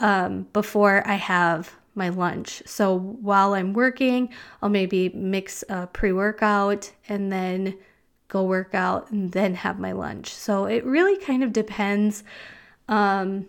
um, 0.00 0.48
before 0.52 1.06
I 1.06 1.14
have 1.14 1.72
my 1.94 2.08
lunch. 2.08 2.60
So 2.66 2.98
while 2.98 3.54
I'm 3.54 3.72
working, 3.72 4.30
I'll 4.60 4.68
maybe 4.68 5.10
mix 5.10 5.62
a 5.68 5.86
pre-workout 5.86 6.90
and 7.08 7.30
then 7.30 7.78
go 8.28 8.42
work 8.44 8.74
out, 8.74 9.10
and 9.10 9.32
then 9.32 9.54
have 9.54 9.78
my 9.78 9.92
lunch. 9.92 10.32
So 10.32 10.64
it 10.66 10.84
really 10.84 11.16
kind 11.16 11.42
of 11.42 11.52
depends. 11.52 12.24
Um, 12.88 13.46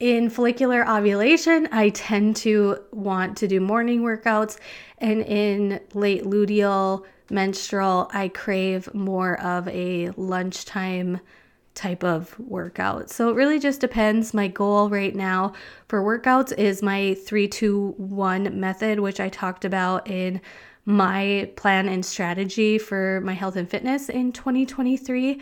in 0.00 0.30
follicular 0.30 0.88
ovulation, 0.88 1.68
I 1.72 1.88
tend 1.88 2.36
to 2.36 2.78
want 2.92 3.36
to 3.38 3.48
do 3.48 3.60
morning 3.60 4.02
workouts, 4.02 4.58
and 4.98 5.22
in 5.22 5.80
late 5.92 6.22
luteal 6.24 7.04
menstrual, 7.30 8.10
I 8.12 8.28
crave 8.28 8.92
more 8.94 9.40
of 9.40 9.66
a 9.68 10.10
lunchtime 10.10 11.20
type 11.74 12.02
of 12.02 12.38
workout. 12.40 13.08
So 13.10 13.28
it 13.28 13.36
really 13.36 13.58
just 13.58 13.80
depends. 13.80 14.34
My 14.34 14.48
goal 14.48 14.88
right 14.88 15.14
now 15.14 15.52
for 15.86 16.02
workouts 16.02 16.52
is 16.58 16.82
my 16.82 17.14
321 17.14 18.58
method, 18.58 19.00
which 19.00 19.20
I 19.20 19.28
talked 19.28 19.64
about 19.64 20.08
in 20.08 20.40
my 20.88 21.50
plan 21.54 21.86
and 21.86 22.02
strategy 22.02 22.78
for 22.78 23.20
my 23.20 23.34
health 23.34 23.56
and 23.56 23.68
fitness 23.68 24.08
in 24.08 24.32
2023. 24.32 25.38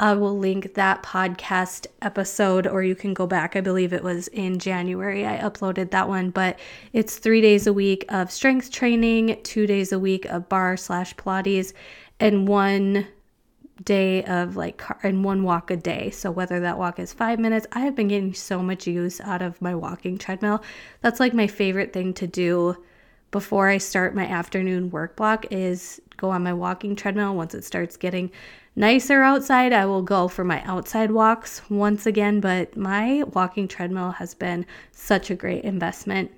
I 0.00 0.12
will 0.14 0.36
link 0.36 0.74
that 0.74 1.04
podcast 1.04 1.86
episode, 2.02 2.66
or 2.66 2.82
you 2.82 2.96
can 2.96 3.14
go 3.14 3.28
back. 3.28 3.54
I 3.54 3.60
believe 3.60 3.92
it 3.92 4.02
was 4.02 4.26
in 4.26 4.58
January. 4.58 5.24
I 5.24 5.38
uploaded 5.38 5.92
that 5.92 6.08
one, 6.08 6.30
but 6.30 6.58
it's 6.92 7.16
three 7.16 7.40
days 7.40 7.68
a 7.68 7.72
week 7.72 8.06
of 8.08 8.32
strength 8.32 8.72
training, 8.72 9.38
two 9.44 9.68
days 9.68 9.92
a 9.92 10.00
week 10.00 10.24
of 10.24 10.48
barre 10.48 10.76
slash 10.76 11.14
Pilates, 11.14 11.72
and 12.18 12.48
one 12.48 13.06
day 13.84 14.24
of 14.24 14.56
like 14.56 14.78
car- 14.78 14.98
and 15.04 15.22
one 15.22 15.44
walk 15.44 15.70
a 15.70 15.76
day. 15.76 16.10
So 16.10 16.32
whether 16.32 16.58
that 16.58 16.76
walk 16.76 16.98
is 16.98 17.12
5 17.12 17.38
minutes, 17.38 17.68
I 17.70 17.80
have 17.80 17.94
been 17.94 18.08
getting 18.08 18.34
so 18.34 18.64
much 18.64 18.88
use 18.88 19.20
out 19.20 19.42
of 19.42 19.62
my 19.62 19.76
walking 19.76 20.18
treadmill. 20.18 20.64
That's 21.02 21.20
like 21.20 21.34
my 21.34 21.46
favorite 21.46 21.92
thing 21.92 22.14
to 22.14 22.26
do 22.26 22.76
before 23.36 23.68
I 23.68 23.76
start 23.76 24.14
my 24.14 24.24
afternoon 24.24 24.90
work 24.90 25.14
block 25.14 25.44
is 25.50 26.00
go 26.16 26.30
on 26.30 26.42
my 26.42 26.54
walking 26.54 26.96
treadmill 26.96 27.34
once 27.34 27.52
it 27.52 27.64
starts 27.64 27.98
getting 27.98 28.30
nicer 28.76 29.22
outside. 29.22 29.74
I 29.74 29.84
will 29.84 30.00
go 30.00 30.26
for 30.26 30.42
my 30.42 30.62
outside 30.62 31.10
walks 31.10 31.60
once 31.68 32.06
again, 32.06 32.40
but 32.40 32.78
my 32.78 33.24
walking 33.34 33.68
treadmill 33.68 34.12
has 34.12 34.32
been 34.32 34.64
such 34.90 35.28
a 35.28 35.34
great 35.34 35.64
investment. 35.64 36.30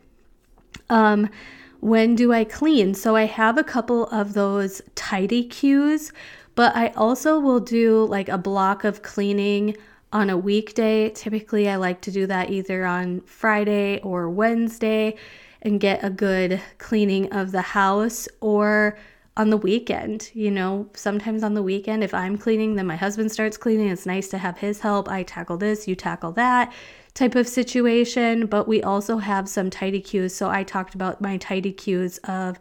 Um 0.90 1.30
when 1.78 2.16
do 2.16 2.32
I 2.32 2.42
clean? 2.42 2.94
So 2.94 3.14
I 3.14 3.26
have 3.26 3.58
a 3.58 3.62
couple 3.62 4.06
of 4.06 4.34
those 4.34 4.82
tidy 4.96 5.44
cues 5.44 6.10
but 6.56 6.74
I 6.74 6.88
also 6.96 7.38
will 7.38 7.60
do 7.60 8.06
like 8.06 8.28
a 8.28 8.38
block 8.38 8.82
of 8.82 9.02
cleaning 9.02 9.76
on 10.12 10.30
a 10.30 10.36
weekday. 10.36 11.10
Typically, 11.10 11.68
I 11.68 11.76
like 11.76 12.00
to 12.00 12.10
do 12.10 12.26
that 12.26 12.50
either 12.50 12.84
on 12.84 13.20
Friday 13.20 14.00
or 14.00 14.28
Wednesday 14.28 15.14
and 15.62 15.80
get 15.80 16.04
a 16.04 16.10
good 16.10 16.60
cleaning 16.78 17.32
of 17.32 17.52
the 17.52 17.62
house 17.62 18.28
or 18.40 18.98
on 19.36 19.50
the 19.50 19.56
weekend. 19.56 20.30
You 20.34 20.50
know, 20.50 20.88
sometimes 20.94 21.42
on 21.42 21.54
the 21.54 21.62
weekend, 21.62 22.02
if 22.02 22.12
I'm 22.12 22.36
cleaning, 22.36 22.74
then 22.74 22.86
my 22.86 22.96
husband 22.96 23.30
starts 23.30 23.56
cleaning. 23.56 23.88
It's 23.88 24.06
nice 24.06 24.28
to 24.28 24.38
have 24.38 24.58
his 24.58 24.80
help. 24.80 25.08
I 25.08 25.22
tackle 25.22 25.56
this, 25.56 25.86
you 25.86 25.94
tackle 25.94 26.32
that 26.32 26.72
type 27.14 27.34
of 27.34 27.48
situation. 27.48 28.46
But 28.46 28.68
we 28.68 28.82
also 28.82 29.18
have 29.18 29.48
some 29.48 29.70
tidy 29.70 30.00
cues. 30.00 30.34
So 30.34 30.50
I 30.50 30.64
talked 30.64 30.94
about 30.94 31.20
my 31.20 31.36
tidy 31.36 31.72
cues 31.72 32.18
of 32.18 32.58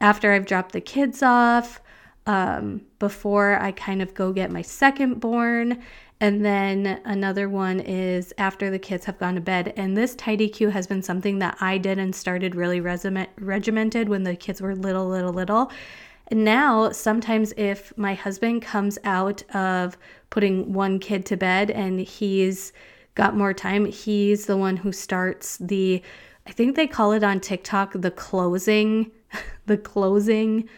after 0.00 0.32
I've 0.32 0.46
dropped 0.46 0.72
the 0.72 0.80
kids 0.80 1.22
off 1.22 1.80
um, 2.26 2.82
before 2.98 3.60
I 3.60 3.72
kind 3.72 4.02
of 4.02 4.14
go 4.14 4.32
get 4.32 4.50
my 4.50 4.62
second 4.62 5.20
born. 5.20 5.82
And 6.20 6.44
then 6.44 7.00
another 7.06 7.48
one 7.48 7.80
is 7.80 8.34
after 8.36 8.70
the 8.70 8.78
kids 8.78 9.06
have 9.06 9.18
gone 9.18 9.36
to 9.36 9.40
bed. 9.40 9.72
And 9.76 9.96
this 9.96 10.14
tidy 10.14 10.50
cue 10.50 10.68
has 10.68 10.86
been 10.86 11.02
something 11.02 11.38
that 11.38 11.56
I 11.60 11.78
did 11.78 11.98
and 11.98 12.14
started 12.14 12.54
really 12.54 12.80
regiment, 12.80 13.30
regimented 13.38 14.10
when 14.10 14.24
the 14.24 14.36
kids 14.36 14.60
were 14.60 14.74
little, 14.74 15.08
little, 15.08 15.32
little. 15.32 15.72
And 16.26 16.44
now, 16.44 16.92
sometimes 16.92 17.54
if 17.56 17.96
my 17.96 18.12
husband 18.14 18.60
comes 18.60 18.98
out 19.02 19.42
of 19.54 19.96
putting 20.28 20.74
one 20.74 20.98
kid 20.98 21.24
to 21.26 21.36
bed 21.38 21.70
and 21.70 22.00
he's 22.00 22.72
got 23.14 23.34
more 23.34 23.54
time, 23.54 23.86
he's 23.86 24.44
the 24.44 24.58
one 24.58 24.76
who 24.76 24.92
starts 24.92 25.56
the, 25.56 26.02
I 26.46 26.52
think 26.52 26.76
they 26.76 26.86
call 26.86 27.12
it 27.12 27.24
on 27.24 27.40
TikTok, 27.40 27.92
the 27.94 28.10
closing, 28.10 29.10
the 29.66 29.78
closing 29.78 30.68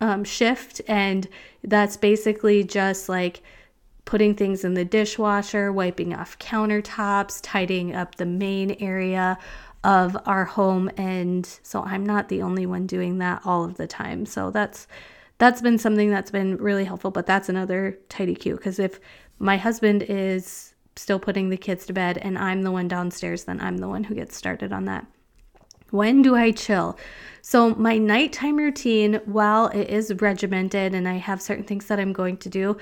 um, 0.00 0.24
shift. 0.24 0.80
And 0.88 1.28
that's 1.62 1.96
basically 1.96 2.64
just 2.64 3.08
like 3.08 3.40
putting 4.04 4.34
things 4.34 4.64
in 4.64 4.74
the 4.74 4.84
dishwasher, 4.84 5.72
wiping 5.72 6.14
off 6.14 6.38
countertops, 6.38 7.40
tidying 7.42 7.94
up 7.94 8.16
the 8.16 8.26
main 8.26 8.76
area 8.80 9.38
of 9.82 10.16
our 10.26 10.44
home. 10.44 10.90
And 10.96 11.46
so 11.62 11.82
I'm 11.82 12.04
not 12.04 12.28
the 12.28 12.42
only 12.42 12.66
one 12.66 12.86
doing 12.86 13.18
that 13.18 13.42
all 13.44 13.64
of 13.64 13.76
the 13.76 13.86
time. 13.86 14.26
So 14.26 14.50
that's 14.50 14.86
that's 15.38 15.60
been 15.60 15.78
something 15.78 16.10
that's 16.10 16.30
been 16.30 16.56
really 16.58 16.84
helpful, 16.84 17.10
but 17.10 17.26
that's 17.26 17.48
another 17.48 17.98
tidy 18.08 18.34
cue 18.34 18.56
because 18.56 18.78
if 18.78 19.00
my 19.38 19.56
husband 19.56 20.04
is 20.04 20.74
still 20.96 21.18
putting 21.18 21.48
the 21.48 21.56
kids 21.56 21.86
to 21.86 21.92
bed 21.92 22.18
and 22.18 22.38
I'm 22.38 22.62
the 22.62 22.70
one 22.70 22.88
downstairs, 22.88 23.44
then 23.44 23.60
I'm 23.60 23.78
the 23.78 23.88
one 23.88 24.04
who 24.04 24.14
gets 24.14 24.36
started 24.36 24.72
on 24.72 24.84
that. 24.84 25.06
When 25.90 26.22
do 26.22 26.34
I 26.34 26.50
chill? 26.50 26.98
So, 27.42 27.74
my 27.74 27.98
nighttime 27.98 28.56
routine, 28.56 29.20
while 29.26 29.66
it 29.68 29.90
is 29.90 30.12
regimented 30.14 30.94
and 30.94 31.06
I 31.06 31.14
have 31.14 31.42
certain 31.42 31.64
things 31.64 31.86
that 31.86 32.00
I'm 32.00 32.12
going 32.12 32.36
to 32.38 32.48
do, 32.48 32.76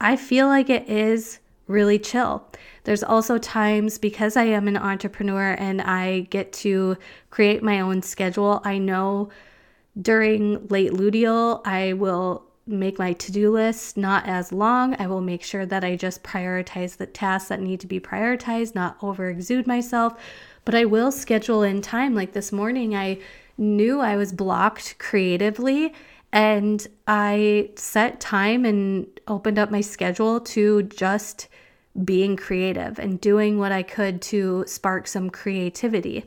I 0.00 0.16
feel 0.16 0.46
like 0.46 0.70
it 0.70 0.88
is 0.88 1.40
really 1.66 1.98
chill. 1.98 2.46
There's 2.84 3.02
also 3.02 3.38
times 3.38 3.98
because 3.98 4.36
I 4.36 4.44
am 4.44 4.68
an 4.68 4.76
entrepreneur 4.76 5.56
and 5.58 5.82
I 5.82 6.20
get 6.30 6.52
to 6.54 6.96
create 7.30 7.62
my 7.62 7.80
own 7.80 8.02
schedule. 8.02 8.60
I 8.64 8.78
know 8.78 9.30
during 10.00 10.66
late 10.68 10.92
luteal, 10.92 11.62
I 11.64 11.94
will 11.94 12.44
make 12.68 12.98
my 12.98 13.12
to 13.14 13.32
do 13.32 13.50
list 13.50 13.96
not 13.96 14.26
as 14.26 14.52
long. 14.52 14.94
I 15.00 15.06
will 15.06 15.20
make 15.20 15.42
sure 15.42 15.66
that 15.66 15.84
I 15.84 15.96
just 15.96 16.22
prioritize 16.22 16.96
the 16.96 17.06
tasks 17.06 17.48
that 17.48 17.60
need 17.60 17.80
to 17.80 17.86
be 17.86 18.00
prioritized, 18.00 18.74
not 18.74 18.96
over 19.02 19.28
exude 19.28 19.66
myself 19.66 20.16
but 20.66 20.74
I 20.74 20.84
will 20.84 21.10
schedule 21.10 21.62
in 21.62 21.80
time. 21.80 22.14
Like 22.14 22.32
this 22.34 22.52
morning, 22.52 22.94
I 22.94 23.18
knew 23.56 24.00
I 24.00 24.16
was 24.16 24.32
blocked 24.32 24.98
creatively 24.98 25.94
and 26.32 26.86
I 27.06 27.70
set 27.76 28.20
time 28.20 28.64
and 28.64 29.06
opened 29.28 29.58
up 29.58 29.70
my 29.70 29.80
schedule 29.80 30.40
to 30.40 30.82
just 30.84 31.48
being 32.04 32.36
creative 32.36 32.98
and 32.98 33.20
doing 33.20 33.58
what 33.58 33.72
I 33.72 33.82
could 33.82 34.20
to 34.22 34.64
spark 34.66 35.06
some 35.06 35.30
creativity. 35.30 36.24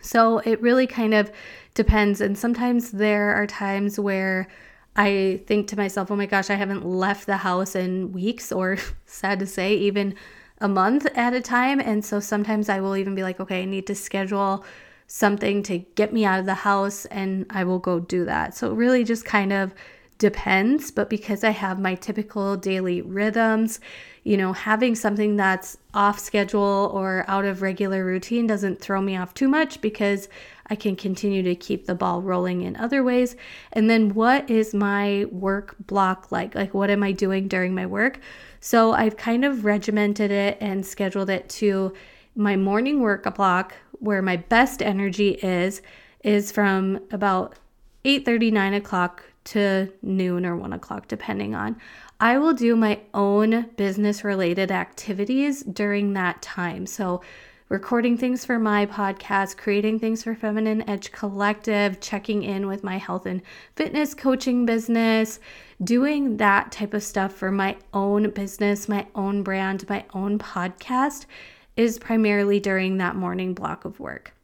So 0.00 0.38
it 0.38 0.60
really 0.62 0.86
kind 0.86 1.14
of 1.14 1.30
depends. 1.74 2.20
And 2.20 2.38
sometimes 2.38 2.92
there 2.92 3.34
are 3.34 3.46
times 3.46 3.98
where 3.98 4.48
I 4.96 5.42
think 5.46 5.68
to 5.68 5.76
myself, 5.76 6.10
oh 6.10 6.16
my 6.16 6.26
gosh, 6.26 6.50
I 6.50 6.54
haven't 6.54 6.84
left 6.84 7.26
the 7.26 7.38
house 7.38 7.74
in 7.74 8.12
weeks, 8.12 8.52
or 8.52 8.78
sad 9.06 9.38
to 9.40 9.46
say, 9.46 9.74
even 9.74 10.14
a 10.60 10.68
month 10.68 11.06
at 11.14 11.32
a 11.32 11.40
time. 11.40 11.80
And 11.80 12.04
so 12.04 12.20
sometimes 12.20 12.68
I 12.68 12.80
will 12.80 12.96
even 12.96 13.14
be 13.14 13.22
like, 13.22 13.40
okay, 13.40 13.62
I 13.62 13.64
need 13.64 13.86
to 13.86 13.94
schedule 13.94 14.64
something 15.12 15.60
to 15.60 15.78
get 15.96 16.12
me 16.12 16.24
out 16.24 16.38
of 16.38 16.46
the 16.46 16.54
house 16.54 17.04
and 17.06 17.44
I 17.50 17.64
will 17.64 17.80
go 17.80 17.98
do 17.98 18.24
that. 18.26 18.54
So 18.54 18.70
it 18.70 18.76
really 18.76 19.02
just 19.02 19.24
kind 19.24 19.52
of 19.52 19.74
depends. 20.18 20.92
But 20.92 21.10
because 21.10 21.42
I 21.42 21.50
have 21.50 21.80
my 21.80 21.96
typical 21.96 22.56
daily 22.56 23.02
rhythms, 23.02 23.80
you 24.22 24.36
know, 24.36 24.52
having 24.52 24.94
something 24.94 25.34
that's 25.34 25.76
off 25.94 26.20
schedule 26.20 26.92
or 26.94 27.24
out 27.26 27.44
of 27.44 27.60
regular 27.60 28.04
routine 28.04 28.46
doesn't 28.46 28.80
throw 28.80 29.00
me 29.00 29.16
off 29.16 29.34
too 29.34 29.48
much 29.48 29.80
because 29.80 30.28
I 30.68 30.76
can 30.76 30.94
continue 30.94 31.42
to 31.42 31.56
keep 31.56 31.86
the 31.86 31.96
ball 31.96 32.22
rolling 32.22 32.62
in 32.62 32.76
other 32.76 33.02
ways. 33.02 33.34
And 33.72 33.90
then 33.90 34.14
what 34.14 34.48
is 34.48 34.72
my 34.72 35.24
work 35.32 35.74
block 35.80 36.30
like? 36.30 36.54
Like, 36.54 36.72
what 36.72 36.88
am 36.88 37.02
I 37.02 37.10
doing 37.10 37.48
during 37.48 37.74
my 37.74 37.86
work? 37.86 38.20
So 38.60 38.92
I've 38.92 39.16
kind 39.16 39.44
of 39.44 39.64
regimented 39.64 40.30
it 40.30 40.56
and 40.60 40.86
scheduled 40.86 41.30
it 41.30 41.48
to 41.48 41.94
my 42.34 42.56
morning 42.56 43.00
work 43.00 43.32
block 43.34 43.74
where 43.92 44.22
my 44.22 44.36
best 44.36 44.82
energy 44.82 45.30
is 45.30 45.82
is 46.22 46.52
from 46.52 47.00
about 47.10 47.56
8 48.04 48.26
9 48.26 48.74
o'clock 48.74 49.24
to 49.44 49.92
noon 50.02 50.46
or 50.46 50.56
1 50.56 50.72
o'clock 50.72 51.08
depending 51.08 51.54
on. 51.54 51.76
I 52.18 52.38
will 52.38 52.52
do 52.52 52.76
my 52.76 53.00
own 53.14 53.70
business 53.76 54.24
related 54.24 54.70
activities 54.70 55.62
during 55.62 56.12
that 56.12 56.42
time. 56.42 56.86
So 56.86 57.22
recording 57.70 58.18
things 58.18 58.44
for 58.44 58.58
my 58.58 58.84
podcast, 58.84 59.56
creating 59.56 59.98
things 59.98 60.22
for 60.22 60.34
Feminine 60.34 60.88
Edge 60.88 61.12
Collective, 61.12 62.00
checking 62.00 62.42
in 62.42 62.66
with 62.66 62.84
my 62.84 62.98
health 62.98 63.26
and 63.26 63.40
fitness 63.76 64.12
coaching 64.12 64.66
business, 64.66 65.40
doing 65.82 66.36
that 66.36 66.72
type 66.72 66.92
of 66.94 67.02
stuff 67.02 67.32
for 67.32 67.50
my 67.50 67.76
own 67.94 68.30
business, 68.30 68.88
my 68.88 69.06
own 69.14 69.42
brand, 69.42 69.88
my 69.88 70.04
own 70.12 70.38
podcast 70.38 71.24
is 71.80 71.98
primarily 71.98 72.60
during 72.60 72.98
that 72.98 73.16
morning 73.16 73.54
block 73.54 73.84
of 73.84 73.98
work. 73.98 74.34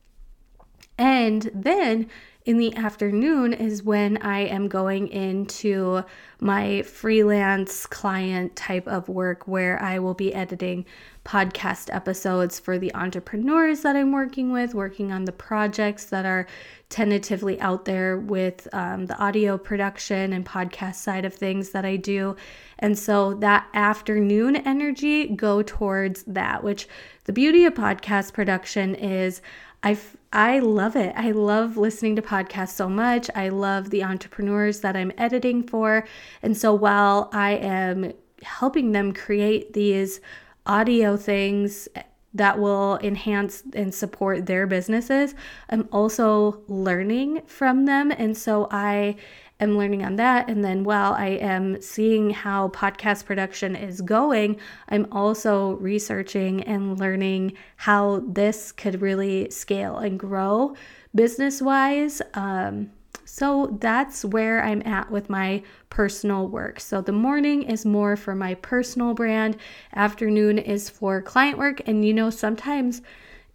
And 0.98 1.50
then 1.54 2.08
in 2.46 2.58
the 2.58 2.74
afternoon 2.76 3.52
is 3.52 3.82
when 3.82 4.18
I 4.18 4.42
am 4.46 4.68
going 4.68 5.08
into 5.08 6.04
my 6.38 6.82
freelance 6.82 7.86
client 7.86 8.54
type 8.54 8.86
of 8.86 9.08
work 9.08 9.48
where 9.48 9.82
I 9.82 9.98
will 9.98 10.14
be 10.14 10.32
editing 10.32 10.86
podcast 11.24 11.92
episodes 11.92 12.60
for 12.60 12.78
the 12.78 12.94
entrepreneurs 12.94 13.80
that 13.80 13.96
I'm 13.96 14.12
working 14.12 14.52
with, 14.52 14.74
working 14.74 15.10
on 15.10 15.24
the 15.24 15.32
projects 15.32 16.04
that 16.06 16.24
are 16.24 16.46
tentatively 16.88 17.60
out 17.60 17.84
there 17.84 18.16
with 18.16 18.68
um, 18.72 19.06
the 19.06 19.18
audio 19.18 19.58
production 19.58 20.32
and 20.32 20.46
podcast 20.46 20.94
side 20.94 21.24
of 21.24 21.34
things 21.34 21.70
that 21.70 21.84
I 21.84 21.96
do. 21.96 22.36
And 22.78 22.96
so 22.96 23.34
that 23.34 23.66
afternoon 23.74 24.54
energy 24.54 25.26
go 25.26 25.62
towards 25.62 26.22
that, 26.28 26.62
which 26.62 26.86
the 27.24 27.32
beauty 27.32 27.64
of 27.64 27.74
podcast 27.74 28.32
production 28.32 28.94
is 28.94 29.42
I 29.82 29.98
I 30.32 30.58
love 30.58 30.96
it. 30.96 31.14
I 31.16 31.30
love 31.30 31.76
listening 31.76 32.16
to 32.16 32.22
podcasts 32.22 32.72
so 32.74 32.88
much. 32.88 33.30
I 33.34 33.48
love 33.48 33.90
the 33.90 34.04
entrepreneurs 34.04 34.80
that 34.80 34.96
I'm 34.96 35.12
editing 35.16 35.62
for. 35.62 36.06
And 36.42 36.56
so 36.56 36.74
while 36.74 37.30
I 37.32 37.52
am 37.52 38.12
helping 38.42 38.92
them 38.92 39.12
create 39.12 39.72
these 39.72 40.20
audio 40.66 41.16
things 41.16 41.88
that 42.34 42.58
will 42.58 42.98
enhance 43.02 43.62
and 43.72 43.94
support 43.94 44.44
their 44.44 44.66
businesses. 44.66 45.34
I'm 45.70 45.88
also 45.90 46.62
learning 46.68 47.42
from 47.46 47.86
them. 47.86 48.10
And 48.10 48.36
so 48.36 48.68
I 48.70 49.16
am 49.60 49.78
learning 49.78 50.04
on 50.04 50.16
that. 50.16 50.48
And 50.48 50.64
then 50.64 50.84
while 50.84 51.12
I 51.14 51.28
am 51.28 51.80
seeing 51.80 52.30
how 52.30 52.68
podcast 52.68 53.24
production 53.24 53.74
is 53.74 54.00
going, 54.00 54.58
I'm 54.88 55.06
also 55.10 55.72
researching 55.76 56.62
and 56.64 56.98
learning 56.98 57.54
how 57.76 58.22
this 58.26 58.72
could 58.72 59.00
really 59.00 59.50
scale 59.50 59.98
and 59.98 60.18
grow 60.18 60.74
business 61.14 61.62
wise. 61.62 62.20
Um, 62.34 62.90
so 63.24 63.76
that's 63.80 64.24
where 64.24 64.62
I'm 64.62 64.82
at 64.86 65.10
with 65.10 65.28
my 65.28 65.62
personal 65.90 66.46
work. 66.46 66.78
So 66.78 67.00
the 67.00 67.12
morning 67.12 67.62
is 67.62 67.84
more 67.84 68.16
for 68.16 68.34
my 68.34 68.54
personal 68.54 69.14
brand, 69.14 69.56
afternoon 69.94 70.58
is 70.58 70.88
for 70.88 71.20
client 71.22 71.58
work. 71.58 71.80
And 71.86 72.04
you 72.04 72.14
know, 72.14 72.30
sometimes 72.30 73.02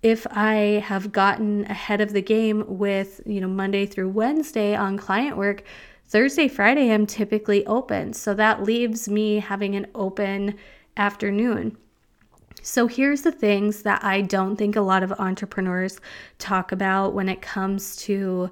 if 0.04 0.26
I 0.32 0.84
have 0.86 1.12
gotten 1.12 1.66
ahead 1.66 2.02
of 2.02 2.12
the 2.12 2.22
game 2.22 2.66
with, 2.68 3.22
you 3.26 3.40
know, 3.40 3.48
Monday 3.48 3.86
through 3.86 4.10
Wednesday 4.10 4.76
on 4.76 4.98
client 4.98 5.38
work, 5.38 5.64
Thursday, 6.12 6.50
Friday, 6.50 6.92
I'm 6.92 7.06
typically 7.06 7.66
open. 7.68 8.12
So 8.12 8.34
that 8.34 8.64
leaves 8.64 9.08
me 9.08 9.40
having 9.40 9.76
an 9.76 9.88
open 9.96 10.58
afternoon. 10.98 11.78
So 12.62 12.86
here's 12.86 13.22
the 13.22 13.32
things 13.32 13.84
that 13.84 14.04
I 14.04 14.20
don't 14.20 14.58
think 14.58 14.76
a 14.76 14.82
lot 14.82 15.04
of 15.04 15.14
entrepreneurs 15.14 16.02
talk 16.38 16.74
about 16.74 17.14
when 17.14 17.30
it 17.30 17.42
comes 17.42 17.96
to 17.98 18.52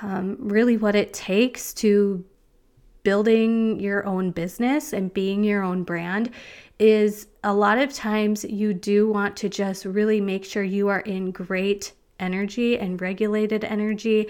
um, 0.00 0.38
really 0.40 0.78
what 0.78 0.94
it 0.94 1.12
takes 1.12 1.74
to 1.74 2.24
building 3.02 3.78
your 3.78 4.06
own 4.06 4.30
business 4.30 4.94
and 4.94 5.12
being 5.12 5.44
your 5.44 5.62
own 5.62 5.82
brand 5.82 6.30
is 6.78 7.26
a 7.44 7.52
lot 7.52 7.76
of 7.76 7.92
times 7.92 8.44
you 8.44 8.72
do 8.72 9.10
want 9.10 9.36
to 9.36 9.50
just 9.50 9.84
really 9.84 10.22
make 10.22 10.44
sure 10.44 10.62
you 10.62 10.88
are 10.88 11.00
in 11.00 11.32
great 11.32 11.92
energy 12.18 12.78
and 12.78 13.00
regulated 13.00 13.62
energy 13.64 14.26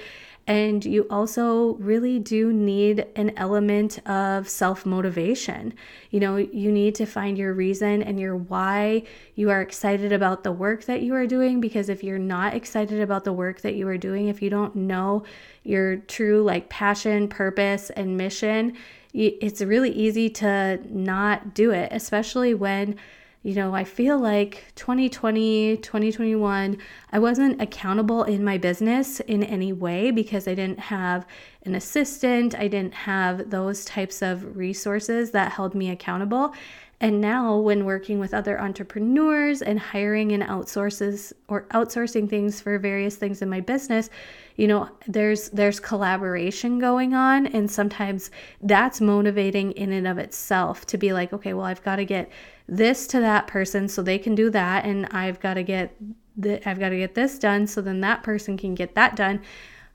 and 0.49 0.83
you 0.83 1.07
also 1.11 1.75
really 1.75 2.19
do 2.19 2.51
need 2.55 3.07
an 3.17 3.35
element 3.37 3.99
of 4.09 4.49
self 4.49 4.87
motivation. 4.87 5.75
You 6.11 6.21
know, 6.21 6.37
you 6.37 6.73
need 6.73 6.95
to 6.95 7.07
find 7.07 7.37
your 7.37 7.53
reason 7.53 8.03
and 8.03 8.19
your 8.19 8.35
why 8.35 9.03
you 9.35 9.51
are 9.51 9.61
excited 9.61 10.11
about 10.11 10.45
the 10.45 10.51
work 10.51 10.85
that 10.85 11.03
you 11.03 11.15
are 11.15 11.27
doing. 11.27 11.61
Because 11.61 11.91
if 11.91 12.03
you're 12.03 12.19
not 12.19 12.55
excited 12.55 13.03
about 13.03 13.25
the 13.25 13.33
work 13.33 13.61
that 13.61 13.75
you 13.75 13.87
are 13.89 13.99
doing, 13.99 14.29
if 14.29 14.41
you 14.41 14.49
don't 14.49 14.75
know 14.75 15.23
your 15.65 15.97
true 15.97 16.43
like 16.43 16.71
passion, 16.71 17.29
purpose, 17.29 17.91
and 17.91 18.17
mission, 18.17 18.75
it's 19.13 19.61
really 19.61 19.91
easy 19.91 20.31
to 20.31 20.81
not 20.89 21.53
do 21.53 21.73
it, 21.73 21.91
especially 21.93 22.55
when 22.55 22.97
you 23.43 23.55
know, 23.55 23.73
I 23.75 23.85
feel 23.85 24.19
like 24.19 24.65
2020, 24.75 25.77
2021, 25.77 26.77
I 27.13 27.19
wasn't 27.19 27.63
accountable 27.63 28.25
in 28.25 28.45
my 28.45 28.59
business 28.59 29.21
in 29.21 29.45
any 29.45 29.73
way 29.73 30.11
because 30.11 30.49
I 30.49 30.55
didn't 30.55 30.81
have 30.81 31.25
an 31.65 31.75
assistant, 31.77 32.57
I 32.57 32.67
didn't 32.67 32.95
have 32.95 33.51
those 33.51 33.85
types 33.85 34.23
of 34.23 34.57
resources 34.57 35.31
that 35.31 35.53
held 35.53 35.75
me 35.75 35.91
accountable. 35.91 36.53
And 37.01 37.21
now, 37.21 37.57
when 37.57 37.85
working 37.85 38.19
with 38.19 38.35
other 38.35 38.61
entrepreneurs 38.61 39.63
and 39.63 39.79
hiring 39.79 40.33
and 40.33 40.43
outsources 40.43 41.33
or 41.47 41.63
outsourcing 41.71 42.29
things 42.29 42.61
for 42.61 42.77
various 42.77 43.15
things 43.15 43.41
in 43.41 43.49
my 43.49 43.61
business, 43.61 44.11
you 44.59 44.67
know, 44.67 44.91
there's 45.07 45.51
there's 45.51 45.79
collaboration 45.79 46.81
going 46.81 47.15
on, 47.15 47.47
and 47.47 47.71
sometimes 47.71 48.33
that's 48.61 49.01
motivating 49.01 49.71
in 49.73 49.93
and 49.93 50.07
of 50.07 50.19
itself 50.19 50.85
to 50.87 50.99
be 50.99 51.13
like, 51.13 51.33
okay, 51.33 51.55
well, 51.55 51.65
I've 51.65 51.83
got 51.85 51.97
to 51.97 52.05
get 52.05 52.29
this 52.67 53.07
to 53.07 53.21
that 53.21 53.47
person 53.47 53.89
so 53.89 54.03
they 54.03 54.19
can 54.19 54.35
do 54.35 54.51
that, 54.51 54.85
and 54.85 55.07
I've 55.13 55.39
got 55.39 55.55
to 55.55 55.63
get 55.63 55.95
the, 56.37 56.69
I've 56.69 56.81
got 56.81 56.89
to 56.89 56.99
get 56.99 57.15
this 57.15 57.39
done 57.39 57.69
so 57.69 57.81
then 57.81 58.01
that 58.01 58.25
person 58.25 58.57
can 58.57 58.75
get 58.75 58.97
that 58.97 59.15
done. 59.15 59.43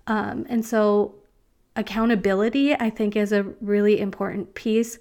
Um, 0.08 0.46
and 0.48 0.66
so, 0.66 1.16
accountability, 1.76 2.74
I 2.74 2.90
think, 2.90 3.18
is 3.18 3.34
a 3.34 3.44
really 3.60 4.00
important 4.00 4.56
piece 4.56 4.98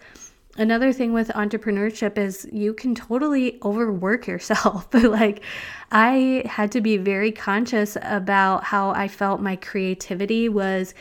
another 0.56 0.93
thing 0.93 1.12
with 1.12 1.28
entrepreneurship 1.28 2.19
is 2.19 2.47
you 2.52 2.75
can 2.75 2.95
totally 2.95 3.58
overwork 3.62 4.26
yourself. 4.26 4.88
like 4.93 5.43
I 5.91 6.43
had 6.47 6.73
to 6.73 6.80
be 6.80 6.97
very 6.97 7.32
conscious 7.32 7.97
about 8.02 8.65
how 8.65 8.91
I 8.91 9.08
felt 9.08 9.41
my 9.41 9.56
creativity 9.56 10.49
was 10.49 10.95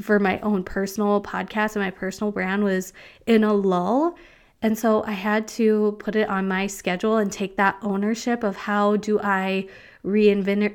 for 0.00 0.18
my 0.18 0.38
own 0.40 0.64
personal 0.64 1.22
podcast 1.22 1.76
and 1.76 1.84
my 1.84 1.90
personal 1.90 2.32
brand 2.32 2.64
was 2.64 2.92
in 3.26 3.44
a 3.44 3.52
lull. 3.52 4.16
And 4.62 4.78
so 4.78 5.02
I 5.04 5.12
had 5.12 5.48
to 5.48 5.96
put 5.98 6.16
it 6.16 6.28
on 6.28 6.46
my 6.46 6.66
schedule 6.66 7.16
and 7.16 7.32
take 7.32 7.56
that 7.56 7.78
ownership 7.80 8.44
of 8.44 8.56
how 8.56 8.96
do 8.96 9.18
I 9.18 9.68
reinvent, 10.04 10.74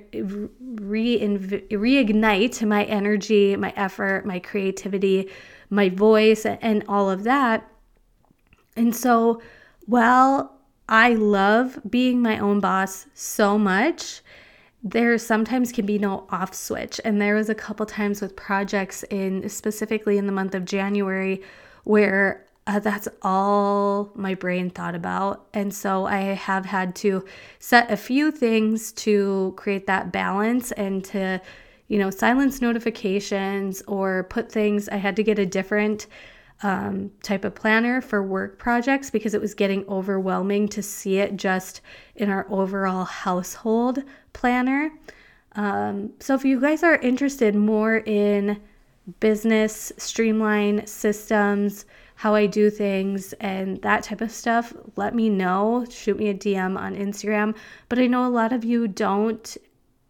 reinv- 0.76 1.70
reignite 1.70 2.68
my 2.68 2.84
energy, 2.86 3.56
my 3.56 3.74
effort, 3.76 4.26
my 4.26 4.40
creativity, 4.40 5.30
my 5.70 5.90
voice, 5.90 6.46
and 6.46 6.84
all 6.88 7.12
of 7.12 7.24
that 7.24 7.70
and 8.76 8.96
so, 8.96 9.42
while 9.86 10.56
I 10.88 11.14
love 11.14 11.80
being 11.90 12.22
my 12.22 12.38
own 12.40 12.60
boss 12.60 13.08
so 13.14 13.58
much, 13.58 14.22
there 14.84 15.18
sometimes 15.18 15.72
can 15.72 15.86
be 15.86 15.98
no 15.98 16.28
off 16.30 16.54
switch. 16.54 17.02
And 17.04 17.20
there 17.20 17.36
was 17.36 17.50
a 17.50 17.56
couple 17.56 17.86
times 17.88 18.22
with 18.22 18.36
projects 18.36 19.04
in 19.10 19.50
specifically 19.50 20.18
in 20.18 20.28
the 20.28 20.32
month 20.32 20.54
of 20.54 20.64
January 20.64 21.42
where 21.86 22.46
uh, 22.68 22.80
that's 22.80 23.08
all 23.22 24.12
my 24.16 24.36
brain 24.36 24.70
thought 24.70 24.96
about. 24.96 25.48
And 25.54 25.74
so 25.74 26.06
I 26.06 26.18
have 26.18 26.66
had 26.66 26.96
to 26.98 27.26
set 27.60 27.92
a 27.92 27.98
few 27.98 28.32
things 28.32 28.92
to 28.94 29.54
create 29.56 29.88
that 29.88 30.12
balance 30.12 30.72
and 30.72 31.04
to, 31.06 31.42
you 31.88 32.00
know, 32.00 32.10
silence 32.10 32.62
notifications 32.62 33.82
or 33.88 34.24
put 34.26 34.52
things, 34.52 34.90
I 34.90 34.98
had 34.98 35.16
to 35.16 35.24
get 35.24 35.40
a 35.40 35.46
different 35.46 36.08
um, 36.64 37.12
type 37.22 37.44
of 37.44 37.54
planner 37.56 38.02
for 38.02 38.24
work 38.24 38.58
projects 38.58 39.10
because 39.10 39.34
it 39.34 39.42
was 39.42 39.54
getting 39.54 39.86
overwhelming 39.88 40.68
to 40.70 40.82
see 40.82 41.18
it 41.18 41.36
just 41.36 41.82
in 42.16 42.30
our 42.30 42.48
overall 42.50 43.06
household 43.06 44.04
planner. 44.34 44.92
Um, 45.54 46.12
so, 46.20 46.34
if 46.34 46.44
you 46.46 46.60
guys 46.60 46.84
are 46.84 46.96
interested 46.98 47.56
more 47.56 47.98
in 47.98 48.62
business, 49.20 49.92
streamline 49.98 50.86
systems, 50.88 51.86
how 52.16 52.34
I 52.34 52.46
do 52.46 52.70
things, 52.70 53.34
and 53.34 53.82
that 53.82 54.04
type 54.04 54.22
of 54.22 54.32
stuff, 54.32 54.74
let 54.96 55.14
me 55.14 55.30
know. 55.30 55.86
Shoot 55.90 56.18
me 56.18 56.30
a 56.30 56.34
DM 56.34 56.78
on 56.78 56.96
Instagram. 56.96 57.56
But 57.90 58.00
I 58.00 58.08
know 58.08 58.26
a 58.26 58.30
lot 58.30 58.54
of 58.54 58.64
you 58.64 58.88
don't 58.88 59.58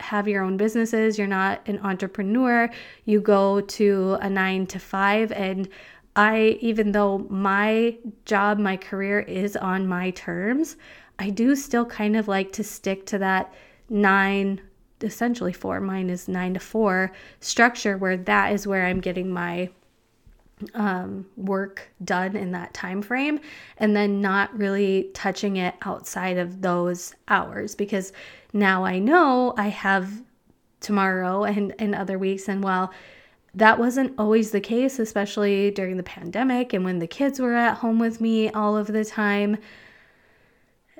have 0.01 0.27
your 0.27 0.43
own 0.43 0.57
businesses, 0.57 1.17
you're 1.17 1.25
not 1.25 1.61
an 1.67 1.79
entrepreneur, 1.79 2.69
you 3.05 3.19
go 3.19 3.61
to 3.61 4.17
a 4.21 4.29
nine 4.29 4.67
to 4.67 4.77
five, 4.77 5.31
and 5.31 5.69
I, 6.15 6.57
even 6.61 6.91
though 6.91 7.19
my 7.29 7.97
job, 8.25 8.57
my 8.57 8.77
career 8.77 9.19
is 9.19 9.55
on 9.57 9.87
my 9.87 10.11
terms, 10.11 10.77
I 11.19 11.29
do 11.29 11.55
still 11.55 11.85
kind 11.85 12.15
of 12.15 12.27
like 12.27 12.51
to 12.53 12.63
stick 12.63 13.05
to 13.07 13.17
that 13.19 13.53
nine, 13.89 14.61
essentially 15.01 15.53
four, 15.53 15.79
mine 15.81 16.09
is 16.09 16.27
nine 16.27 16.53
to 16.53 16.59
four 16.59 17.11
structure 17.39 17.97
where 17.97 18.17
that 18.17 18.53
is 18.53 18.65
where 18.65 18.85
I'm 18.85 18.99
getting 19.01 19.29
my 19.29 19.69
um, 20.73 21.25
work 21.35 21.89
done 22.03 22.35
in 22.35 22.51
that 22.51 22.73
time 22.73 23.01
frame 23.01 23.39
and 23.77 23.95
then 23.95 24.21
not 24.21 24.57
really 24.57 25.09
touching 25.13 25.57
it 25.57 25.75
outside 25.81 26.37
of 26.37 26.61
those 26.61 27.13
hours 27.27 27.75
because 27.75 28.13
now 28.53 28.85
I 28.85 28.99
know 28.99 29.53
I 29.57 29.67
have 29.67 30.23
tomorrow 30.79 31.43
and, 31.43 31.75
and 31.77 31.93
other 31.93 32.17
weeks 32.17 32.47
and 32.47 32.63
while 32.63 32.93
that 33.55 33.79
wasn't 33.79 34.13
always 34.17 34.51
the 34.51 34.59
case, 34.59 34.99
especially 34.99 35.71
during 35.71 35.95
the 35.95 36.03
pandemic 36.03 36.73
and 36.73 36.83
when 36.83 36.99
the 36.99 37.07
kids 37.07 37.39
were 37.39 37.55
at 37.55 37.77
home 37.77 37.99
with 37.99 38.19
me 38.19 38.49
all 38.49 38.75
of 38.75 38.87
the 38.87 39.05
time. 39.05 39.57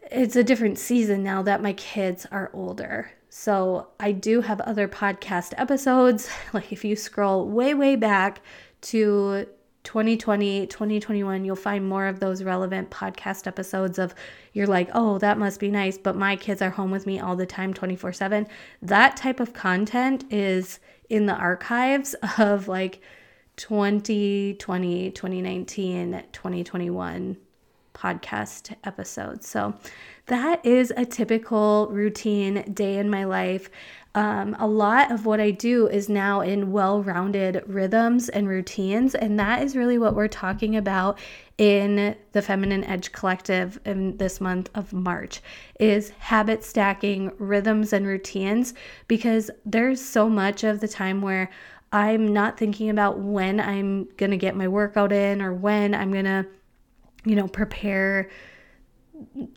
It's 0.09 0.35
a 0.35 0.43
different 0.43 0.79
season 0.79 1.21
now 1.21 1.41
that 1.41 1.61
my 1.61 1.73
kids 1.73 2.25
are 2.31 2.49
older. 2.53 3.11
So 3.29 3.87
I 3.99 4.13
do 4.13 4.39
have 4.39 4.61
other 4.61 4.87
podcast 4.87 5.53
episodes. 5.57 6.29
Like 6.53 6.71
if 6.71 6.85
you 6.85 6.95
scroll 6.95 7.49
way, 7.49 7.73
way 7.73 7.97
back 7.97 8.39
to 8.81 9.47
2020, 9.83 10.67
2021, 10.67 11.43
you'll 11.43 11.55
find 11.57 11.87
more 11.87 12.07
of 12.07 12.21
those 12.21 12.41
relevant 12.43 12.89
podcast 12.89 13.47
episodes 13.47 13.99
of 13.99 14.15
you're 14.53 14.65
like, 14.65 14.89
oh, 14.93 15.17
that 15.17 15.37
must 15.37 15.59
be 15.59 15.69
nice, 15.69 15.97
but 15.97 16.15
my 16.15 16.37
kids 16.37 16.61
are 16.61 16.69
home 16.69 16.91
with 16.91 17.05
me 17.05 17.19
all 17.19 17.35
the 17.35 17.45
time, 17.45 17.73
24 17.73 18.13
7. 18.13 18.47
That 18.81 19.17
type 19.17 19.41
of 19.41 19.53
content 19.53 20.23
is 20.31 20.79
in 21.09 21.25
the 21.25 21.33
archives 21.33 22.15
of 22.37 22.67
like 22.67 23.01
2020, 23.57 25.11
2019, 25.11 26.23
2021 26.31 27.37
podcast 27.95 28.75
episode. 28.83 29.43
So 29.43 29.73
that 30.27 30.63
is 30.65 30.93
a 30.95 31.05
typical 31.05 31.87
routine 31.91 32.61
day 32.73 32.97
in 32.97 33.09
my 33.09 33.23
life. 33.23 33.69
um, 34.15 34.55
a 34.59 34.67
lot 34.67 35.11
of 35.11 35.25
what 35.25 35.41
I 35.41 35.51
do 35.51 35.87
is 35.87 36.07
now 36.07 36.39
in 36.39 36.71
well 36.71 37.03
rounded 37.03 37.61
rhythms 37.67 38.29
and 38.29 38.47
routines. 38.47 39.13
And 39.13 39.37
that 39.39 39.61
is 39.61 39.75
really 39.75 39.97
what 39.97 40.15
we're 40.15 40.29
talking 40.29 40.77
about 40.77 41.19
in 41.57 42.15
the 42.31 42.41
Feminine 42.41 42.83
Edge 42.85 43.11
Collective 43.11 43.79
in 43.85 44.17
this 44.17 44.39
month 44.39 44.69
of 44.73 44.93
March 44.93 45.41
is 45.79 46.09
habit 46.11 46.63
stacking 46.63 47.31
rhythms 47.37 47.91
and 47.93 48.07
routines 48.07 48.73
because 49.07 49.51
there's 49.65 50.03
so 50.03 50.29
much 50.29 50.63
of 50.63 50.79
the 50.79 50.87
time 50.87 51.21
where 51.21 51.49
I'm 51.91 52.33
not 52.33 52.57
thinking 52.57 52.89
about 52.89 53.19
when 53.19 53.59
I'm 53.59 54.05
going 54.17 54.31
to 54.31 54.37
get 54.37 54.55
my 54.55 54.67
workout 54.67 55.11
in 55.13 55.41
or 55.41 55.53
when 55.53 55.93
I'm 55.93 56.11
going 56.11 56.25
to, 56.25 56.45
you 57.25 57.35
know, 57.35 57.47
prepare 57.47 58.29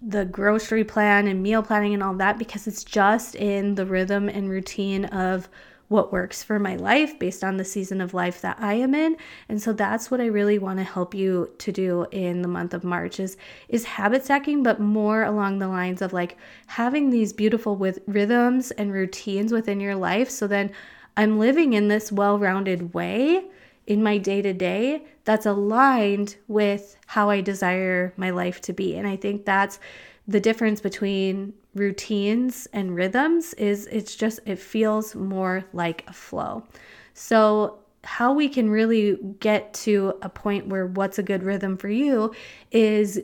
the 0.03 0.25
grocery 0.25 0.85
plan 0.85 1.27
and 1.27 1.43
meal 1.43 1.63
planning 1.63 1.95
and 1.95 2.03
all 2.03 2.15
that 2.15 2.39
because 2.39 2.67
it's 2.67 2.85
just 2.85 3.35
in 3.35 3.75
the 3.75 3.85
rhythm 3.85 4.29
and 4.29 4.49
routine 4.49 5.05
of 5.07 5.49
what 5.89 6.13
works 6.13 6.43
for 6.43 6.59
my 6.59 6.77
life 6.77 7.19
based 7.19 7.43
on 7.43 7.57
the 7.57 7.65
season 7.65 8.01
of 8.01 8.13
life 8.13 8.43
that 8.43 8.59
I 8.61 8.75
am 8.75 8.95
in. 8.95 9.17
And 9.49 9.61
so 9.61 9.73
that's 9.73 10.11
what 10.11 10.21
I 10.21 10.27
really 10.27 10.59
want 10.59 10.79
to 10.79 10.85
help 10.85 11.15
you 11.15 11.51
to 11.59 11.73
do 11.73 12.07
in 12.13 12.43
the 12.43 12.49
month 12.49 12.75
of 12.75 12.85
March 12.85 13.19
is 13.19 13.37
is 13.69 13.85
habit 13.85 14.25
stacking 14.25 14.63
but 14.63 14.81
more 14.81 15.23
along 15.23 15.59
the 15.59 15.69
lines 15.69 16.03
of 16.03 16.13
like 16.13 16.37
having 16.67 17.11
these 17.11 17.33
beautiful 17.33 17.75
with 17.75 18.01
rhythms 18.07 18.71
and 18.73 18.93
routines 18.93 19.51
within 19.51 19.81
your 19.81 19.97
life 19.97 20.29
so 20.31 20.47
then 20.47 20.71
I'm 21.17 21.39
living 21.39 21.73
in 21.73 21.89
this 21.89 22.13
well-rounded 22.13 22.95
way 22.95 23.45
in 23.89 24.03
my 24.03 24.19
day 24.19 24.43
to 24.43 24.53
day 24.53 25.03
that's 25.25 25.47
aligned 25.47 26.37
with 26.47 26.97
how 27.07 27.31
I 27.31 27.41
desire 27.41 28.13
my 28.19 28.29
life 28.29 28.61
to 28.63 28.75
be. 28.75 28.95
And 28.95 29.09
I 29.09 29.17
think 29.17 29.47
that's 29.47 29.81
the 30.29 30.41
difference 30.41 30.83
between 30.83 31.55
routines 31.75 32.69
and 32.75 32.95
rhythms 32.95 33.55
is 33.55 33.87
it's 33.87 34.15
just 34.15 34.41
it 34.45 34.59
feels 34.59 35.15
more 35.15 35.65
like 35.73 36.05
a 36.07 36.13
flow. 36.13 36.63
So 37.15 37.79
how 38.05 38.35
we 38.35 38.51
can 38.51 38.69
really 38.69 39.17
get 39.41 39.73
to 39.73 40.15
a 40.21 40.29
point 40.29 40.67
where 40.69 40.87
what's 40.87 41.19
a 41.19 41.23
good 41.23 41.43
rhythm 41.43 41.79
for 41.79 41.89
you 41.89 42.35
is 42.71 43.19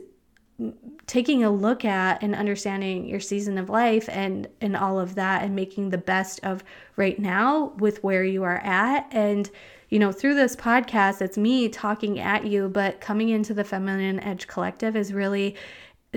taking 1.05 1.43
a 1.43 1.51
look 1.51 1.85
at 1.85 2.23
and 2.23 2.33
understanding 2.33 3.05
your 3.05 3.19
season 3.19 3.59
of 3.59 3.69
life 3.69 4.09
and 4.09 4.47
and 4.61 4.75
all 4.75 4.99
of 4.99 5.13
that 5.15 5.43
and 5.43 5.55
making 5.55 5.91
the 5.91 5.97
best 5.97 6.39
of 6.43 6.63
right 6.95 7.19
now 7.19 7.73
with 7.77 8.03
where 8.03 8.23
you 8.23 8.41
are 8.43 8.57
at 8.63 9.05
and 9.11 9.51
you 9.89 9.99
know, 9.99 10.11
through 10.11 10.35
this 10.35 10.55
podcast, 10.55 11.21
it's 11.21 11.37
me 11.37 11.69
talking 11.69 12.19
at 12.19 12.45
you, 12.45 12.69
but 12.69 13.01
coming 13.01 13.29
into 13.29 13.53
the 13.53 13.63
Feminine 13.63 14.19
Edge 14.19 14.47
Collective 14.47 14.95
is 14.95 15.13
really 15.13 15.55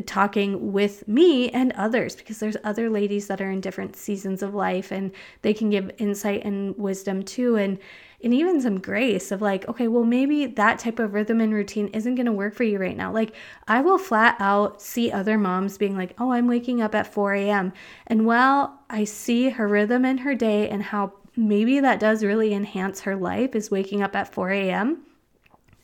talking 0.02 0.72
with 0.72 1.06
me 1.08 1.50
and 1.50 1.72
others 1.72 2.14
because 2.14 2.38
there's 2.38 2.56
other 2.64 2.90
ladies 2.90 3.26
that 3.26 3.40
are 3.40 3.50
in 3.50 3.60
different 3.60 3.96
seasons 3.96 4.42
of 4.42 4.54
life 4.54 4.90
and 4.92 5.12
they 5.42 5.52
can 5.52 5.70
give 5.70 5.90
insight 5.98 6.44
and 6.44 6.76
wisdom 6.76 7.22
too 7.22 7.56
and 7.56 7.78
and 8.22 8.34
even 8.34 8.60
some 8.60 8.80
grace 8.80 9.30
of 9.30 9.40
like 9.40 9.66
okay 9.68 9.88
well 9.88 10.04
maybe 10.04 10.46
that 10.46 10.78
type 10.78 10.98
of 10.98 11.14
rhythm 11.14 11.40
and 11.40 11.54
routine 11.54 11.88
isn't 11.88 12.14
going 12.14 12.26
to 12.26 12.32
work 12.32 12.54
for 12.54 12.64
you 12.64 12.78
right 12.78 12.96
now. 12.96 13.12
Like 13.12 13.34
i 13.66 13.80
will 13.80 13.98
flat 13.98 14.36
out 14.38 14.80
see 14.80 15.10
other 15.10 15.38
moms 15.38 15.78
being 15.78 15.96
like 15.96 16.14
oh 16.18 16.32
i'm 16.32 16.46
waking 16.46 16.80
up 16.80 16.94
at 16.94 17.12
4 17.12 17.34
a.m 17.34 17.72
and 18.06 18.26
while 18.26 18.80
i 18.90 19.04
see 19.04 19.50
her 19.50 19.66
rhythm 19.66 20.04
in 20.04 20.18
her 20.18 20.34
day 20.34 20.68
and 20.68 20.82
how 20.82 21.12
maybe 21.38 21.78
that 21.80 22.00
does 22.00 22.24
really 22.24 22.52
enhance 22.52 23.02
her 23.02 23.14
life 23.14 23.54
is 23.54 23.70
waking 23.70 24.02
up 24.02 24.16
at 24.16 24.34
4 24.34 24.50
a.m., 24.50 25.04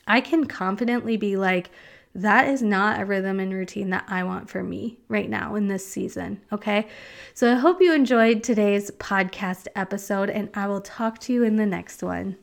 I 0.05 0.21
can 0.21 0.45
confidently 0.45 1.17
be 1.17 1.35
like, 1.35 1.71
that 2.13 2.47
is 2.47 2.61
not 2.61 2.99
a 2.99 3.05
rhythm 3.05 3.39
and 3.39 3.53
routine 3.53 3.89
that 3.89 4.05
I 4.07 4.23
want 4.23 4.49
for 4.49 4.63
me 4.63 4.99
right 5.07 5.29
now 5.29 5.55
in 5.55 5.67
this 5.67 5.85
season. 5.85 6.41
Okay. 6.51 6.87
So 7.33 7.51
I 7.51 7.55
hope 7.55 7.81
you 7.81 7.93
enjoyed 7.93 8.43
today's 8.43 8.91
podcast 8.91 9.67
episode, 9.75 10.29
and 10.29 10.49
I 10.53 10.67
will 10.67 10.81
talk 10.81 11.19
to 11.19 11.33
you 11.33 11.43
in 11.43 11.55
the 11.55 11.65
next 11.65 12.03
one. 12.03 12.37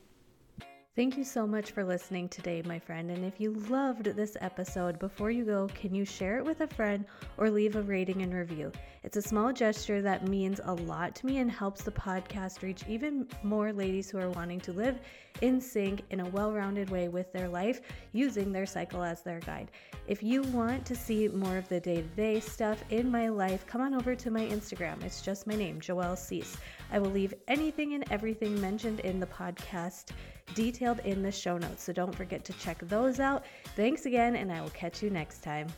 Thank 0.95 1.17
you 1.17 1.25
so 1.25 1.47
much 1.47 1.71
for 1.71 1.85
listening 1.85 2.29
today, 2.29 2.61
my 2.67 2.79
friend. 2.79 3.11
And 3.11 3.25
if 3.25 3.41
you 3.41 3.55
loved 3.71 4.05
this 4.05 4.37
episode, 4.43 4.99
before 4.99 5.31
you 5.31 5.43
go, 5.43 5.67
can 5.69 5.95
you 5.95 6.05
share 6.05 6.37
it 6.37 6.45
with 6.45 6.61
a 6.61 6.67
friend 6.67 7.07
or 7.39 7.49
leave 7.49 7.77
a 7.77 7.83
rating 7.83 8.21
and 8.21 8.35
review? 8.35 8.71
It's 9.03 9.17
a 9.17 9.23
small 9.23 9.55
gesture 9.55 10.03
that 10.03 10.29
means 10.29 10.61
a 10.63 10.75
lot 10.75 11.15
to 11.15 11.25
me 11.25 11.39
and 11.39 11.51
helps 11.51 11.83
the 11.83 11.93
podcast 11.93 12.61
reach 12.61 12.83
even 12.87 13.27
more 13.43 13.73
ladies 13.73 14.11
who 14.11 14.19
are 14.19 14.29
wanting 14.33 14.61
to 14.61 14.75
live 14.75 15.01
in 15.41 15.63
sync 15.63 16.03
in 16.11 16.21
a 16.21 16.29
well 16.29 16.53
rounded 16.53 16.91
way 16.91 17.09
with 17.09 17.33
their 17.33 17.49
life 17.49 17.81
using 18.13 18.53
their 18.53 18.67
cycle 18.67 19.03
as 19.03 19.23
their 19.23 19.41
guide. 19.41 19.71
If 20.07 20.23
you 20.23 20.43
want 20.43 20.85
to 20.85 20.95
see 20.95 21.27
more 21.29 21.57
of 21.57 21.71
the 21.71 21.81
day 21.81 22.03
to 22.03 22.03
day 22.03 22.39
stuff 22.39 22.85
in 22.91 23.11
my 23.11 23.31
life, 23.31 23.67
come 23.67 23.81
on 23.81 23.95
over 23.95 24.15
to 24.15 24.31
my 24.31 24.45
Instagram. 24.45 25.03
It's 25.03 25.23
just 25.23 25.47
my 25.47 25.55
name, 25.55 25.81
Joelle 25.81 26.19
Cease. 26.19 26.55
I 26.93 26.99
will 26.99 27.11
leave 27.11 27.33
anything 27.49 27.95
and 27.95 28.05
everything 28.11 28.61
mentioned 28.61 29.01
in 29.01 29.21
the 29.21 29.27
podcast 29.27 30.11
detailed 30.55 31.01
in 31.01 31.23
the 31.23 31.33
show 31.33 31.59
notes. 31.59 31.83
So 31.83 31.93
don't 31.93 32.15
forget 32.15 32.45
to 32.45 32.53
check 32.55 32.79
those 32.89 33.21
out. 33.21 33.45
Thanks 33.77 34.07
again, 34.07 34.37
and 34.37 34.53
I 34.53 34.61
will 34.61 34.71
catch 34.71 35.03
you 35.03 35.11
next 35.11 35.43
time. 35.43 35.69